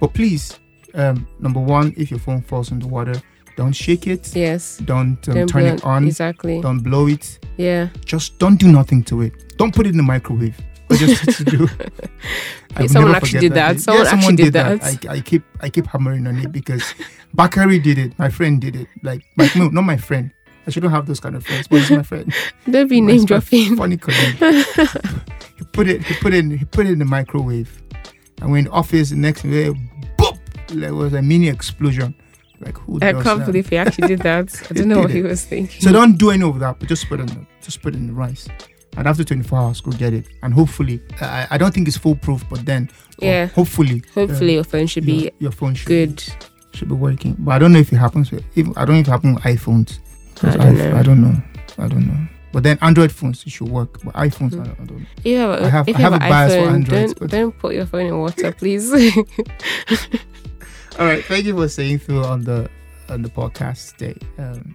But 0.00 0.14
please, 0.14 0.58
um, 0.94 1.26
number 1.38 1.60
one, 1.60 1.94
if 1.96 2.10
your 2.10 2.20
phone 2.20 2.42
falls 2.42 2.70
in 2.70 2.78
the 2.78 2.88
water, 2.88 3.20
don't 3.56 3.72
shake 3.72 4.06
it. 4.06 4.34
Yes. 4.34 4.78
Don't, 4.78 5.26
um, 5.28 5.34
Don't 5.34 5.46
turn 5.46 5.66
it 5.66 5.84
on. 5.84 6.06
Exactly. 6.06 6.60
Don't 6.60 6.80
blow 6.80 7.06
it. 7.06 7.38
Yeah. 7.56 7.88
Just 8.04 8.38
don't 8.38 8.56
do 8.56 8.70
nothing 8.70 9.04
to 9.04 9.22
it. 9.22 9.56
Don't 9.56 9.74
put 9.74 9.86
it 9.86 9.90
in 9.90 9.96
the 9.96 10.02
microwave. 10.02 10.56
What 10.88 11.00
you're 11.00 11.16
to 11.16 11.44
do. 11.44 11.68
I 12.76 12.86
someone 12.86 13.12
never 13.12 13.24
actually 13.24 13.40
did 13.40 13.54
that. 13.54 13.74
day. 13.74 13.78
Someone 13.78 14.04
yeah, 14.04 14.10
actually 14.10 14.20
someone 14.20 14.36
did 14.36 14.44
did 14.44 14.52
that. 14.54 14.80
that. 14.80 15.08
I, 15.08 15.14
I 15.14 15.20
keep 15.20 15.42
I 15.60 15.70
keep 15.70 15.86
hammering 15.86 16.26
on 16.26 16.36
it 16.38 16.52
because 16.52 16.94
Bakari 17.32 17.78
did 17.78 17.96
it. 17.98 18.18
My 18.18 18.28
friend 18.28 18.60
did 18.60 18.76
it. 18.76 18.88
Like, 19.02 19.24
my, 19.36 19.48
no, 19.56 19.68
not 19.68 19.82
my 19.82 19.96
friend. 19.96 20.30
I 20.66 20.70
shouldn't 20.70 20.92
have 20.92 21.06
those 21.06 21.20
kind 21.20 21.36
of 21.36 21.44
friends, 21.46 21.68
but 21.68 21.80
it's 21.80 21.90
my 21.90 22.02
friend. 22.02 22.32
Don't 22.70 22.88
be 22.88 23.00
name 23.00 23.24
dropping. 23.24 23.76
Funny 23.76 23.96
colleague. 23.96 24.64
he 25.58 25.64
put 25.72 25.86
it. 25.88 26.02
He 26.04 26.14
put 26.14 26.32
it. 26.34 26.38
In, 26.38 26.58
he 26.58 26.64
put 26.64 26.86
it 26.86 26.92
in 26.92 26.98
the 26.98 27.04
microwave, 27.04 27.82
and 28.40 28.50
when 28.50 28.66
in 28.66 28.72
office, 28.72 29.10
the 29.10 29.16
next 29.16 29.42
day, 29.42 29.72
boop! 30.18 30.38
There 30.68 30.94
was 30.94 31.12
a 31.12 31.22
mini 31.22 31.48
explosion. 31.48 32.14
Like 32.60 32.78
who 32.78 32.96
I 33.02 33.12
can't 33.12 33.24
that? 33.40 33.46
believe 33.46 33.68
he 33.68 33.76
actually 33.76 34.08
did 34.08 34.20
that. 34.20 34.54
I 34.70 34.74
don't 34.74 34.88
know 34.88 35.00
what 35.00 35.08
did 35.08 35.16
he 35.16 35.22
was 35.22 35.44
thinking. 35.44 35.80
So 35.80 35.92
don't 35.92 36.16
do 36.16 36.30
any 36.30 36.44
of 36.48 36.58
that, 36.60 36.78
but 36.78 36.88
just 36.88 37.08
put 37.08 37.20
it 37.20 37.28
in 37.30 37.38
the, 37.40 37.46
just 37.60 37.82
put 37.82 37.94
it 37.94 37.98
in 37.98 38.06
the 38.06 38.12
rice. 38.14 38.48
And 38.96 39.08
after 39.08 39.24
24 39.24 39.58
hours, 39.58 39.80
go 39.80 39.90
get 39.90 40.14
it. 40.14 40.28
And 40.44 40.54
hopefully, 40.54 41.00
I, 41.20 41.48
I 41.50 41.58
don't 41.58 41.74
think 41.74 41.88
it's 41.88 41.96
foolproof, 41.98 42.44
but 42.48 42.64
then 42.64 42.88
Yeah. 43.18 43.46
hopefully, 43.46 44.02
Hopefully 44.14 44.50
uh, 44.52 44.54
your 44.54 44.64
phone 44.64 44.86
should 44.86 45.04
your, 45.04 45.16
be 45.16 45.30
your 45.40 45.50
phone 45.50 45.74
should 45.74 45.88
good. 45.88 46.22
should 46.72 46.88
be 46.88 46.94
working. 46.94 47.34
But 47.40 47.52
I 47.56 47.58
don't 47.58 47.72
know 47.72 47.80
if 47.80 47.92
it 47.92 47.96
happens. 47.96 48.30
With, 48.30 48.44
if, 48.54 48.68
I 48.78 48.84
don't 48.84 48.94
know 48.94 49.00
if 49.00 49.08
it 49.08 49.10
happens 49.10 49.34
with 49.34 49.44
iPhones. 49.44 49.98
I 50.42 50.56
don't 50.56 50.74
iPh- 50.74 50.90
know. 50.90 50.96
I 50.98 51.02
don't 51.02 51.20
know. 51.22 51.42
I 51.78 51.88
don't 51.88 52.06
know. 52.06 52.26
But 52.52 52.62
then 52.62 52.78
Android 52.82 53.10
phones 53.10 53.42
it 53.44 53.50
should 53.50 53.68
work. 53.68 54.00
But 54.04 54.14
iPhones, 54.14 54.54
Hmm. 54.54 54.60
I, 54.60 54.64
don't, 54.64 54.80
I 54.80 54.84
don't 54.84 54.98
know. 55.00 55.06
You 55.24 55.36
have, 55.38 55.62
I 55.62 55.68
have- 55.68 55.88
if 55.88 55.96
I 55.96 56.00
have, 56.00 56.12
have 56.12 56.22
a 56.22 56.28
bias 56.28 56.52
for 56.54 56.60
iPhone, 56.60 56.72
Androids, 56.74 57.12
don't 57.14 57.18
but- 57.20 57.30
don't 57.30 57.58
put 57.58 57.74
your 57.74 57.86
phone 57.86 58.06
in 58.06 58.18
water, 58.18 58.52
please. 58.52 58.92
All 60.98 61.06
right. 61.06 61.24
Thank 61.24 61.46
you 61.46 61.56
for 61.56 61.68
staying 61.68 61.98
through 61.98 62.24
on 62.24 62.44
the 62.44 62.70
on 63.08 63.22
the 63.22 63.28
podcast 63.28 63.96
today. 63.96 64.16
Um, 64.38 64.74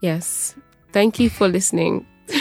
yes. 0.00 0.54
Thank 0.92 1.18
you 1.18 1.28
for 1.28 1.48
listening. 1.48 2.06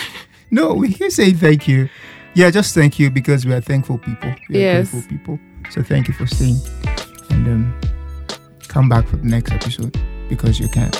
no, 0.52 0.74
we 0.76 0.94
can 0.94 1.10
say 1.10 1.32
thank 1.34 1.68
you. 1.68 1.90
Yeah, 2.36 2.52
just 2.52 2.74
thank 2.76 3.00
you 3.00 3.10
because 3.10 3.46
we 3.46 3.54
are 3.54 3.62
thankful 3.62 3.98
people. 3.98 4.34
We 4.50 4.58
are 4.58 4.60
Yes. 4.60 4.92
grateful 4.92 5.10
people. 5.10 5.40
So 5.72 5.82
thank 5.84 6.08
you 6.08 6.14
for 6.14 6.28
staying. 6.28 6.58
And 7.32 7.48
um, 7.48 7.82
come 8.68 8.90
back 8.90 9.08
for 9.08 9.18
the 9.18 9.26
next 9.26 9.52
episode 9.52 9.98
because 10.30 10.60
you 10.60 10.68
can. 10.68 10.92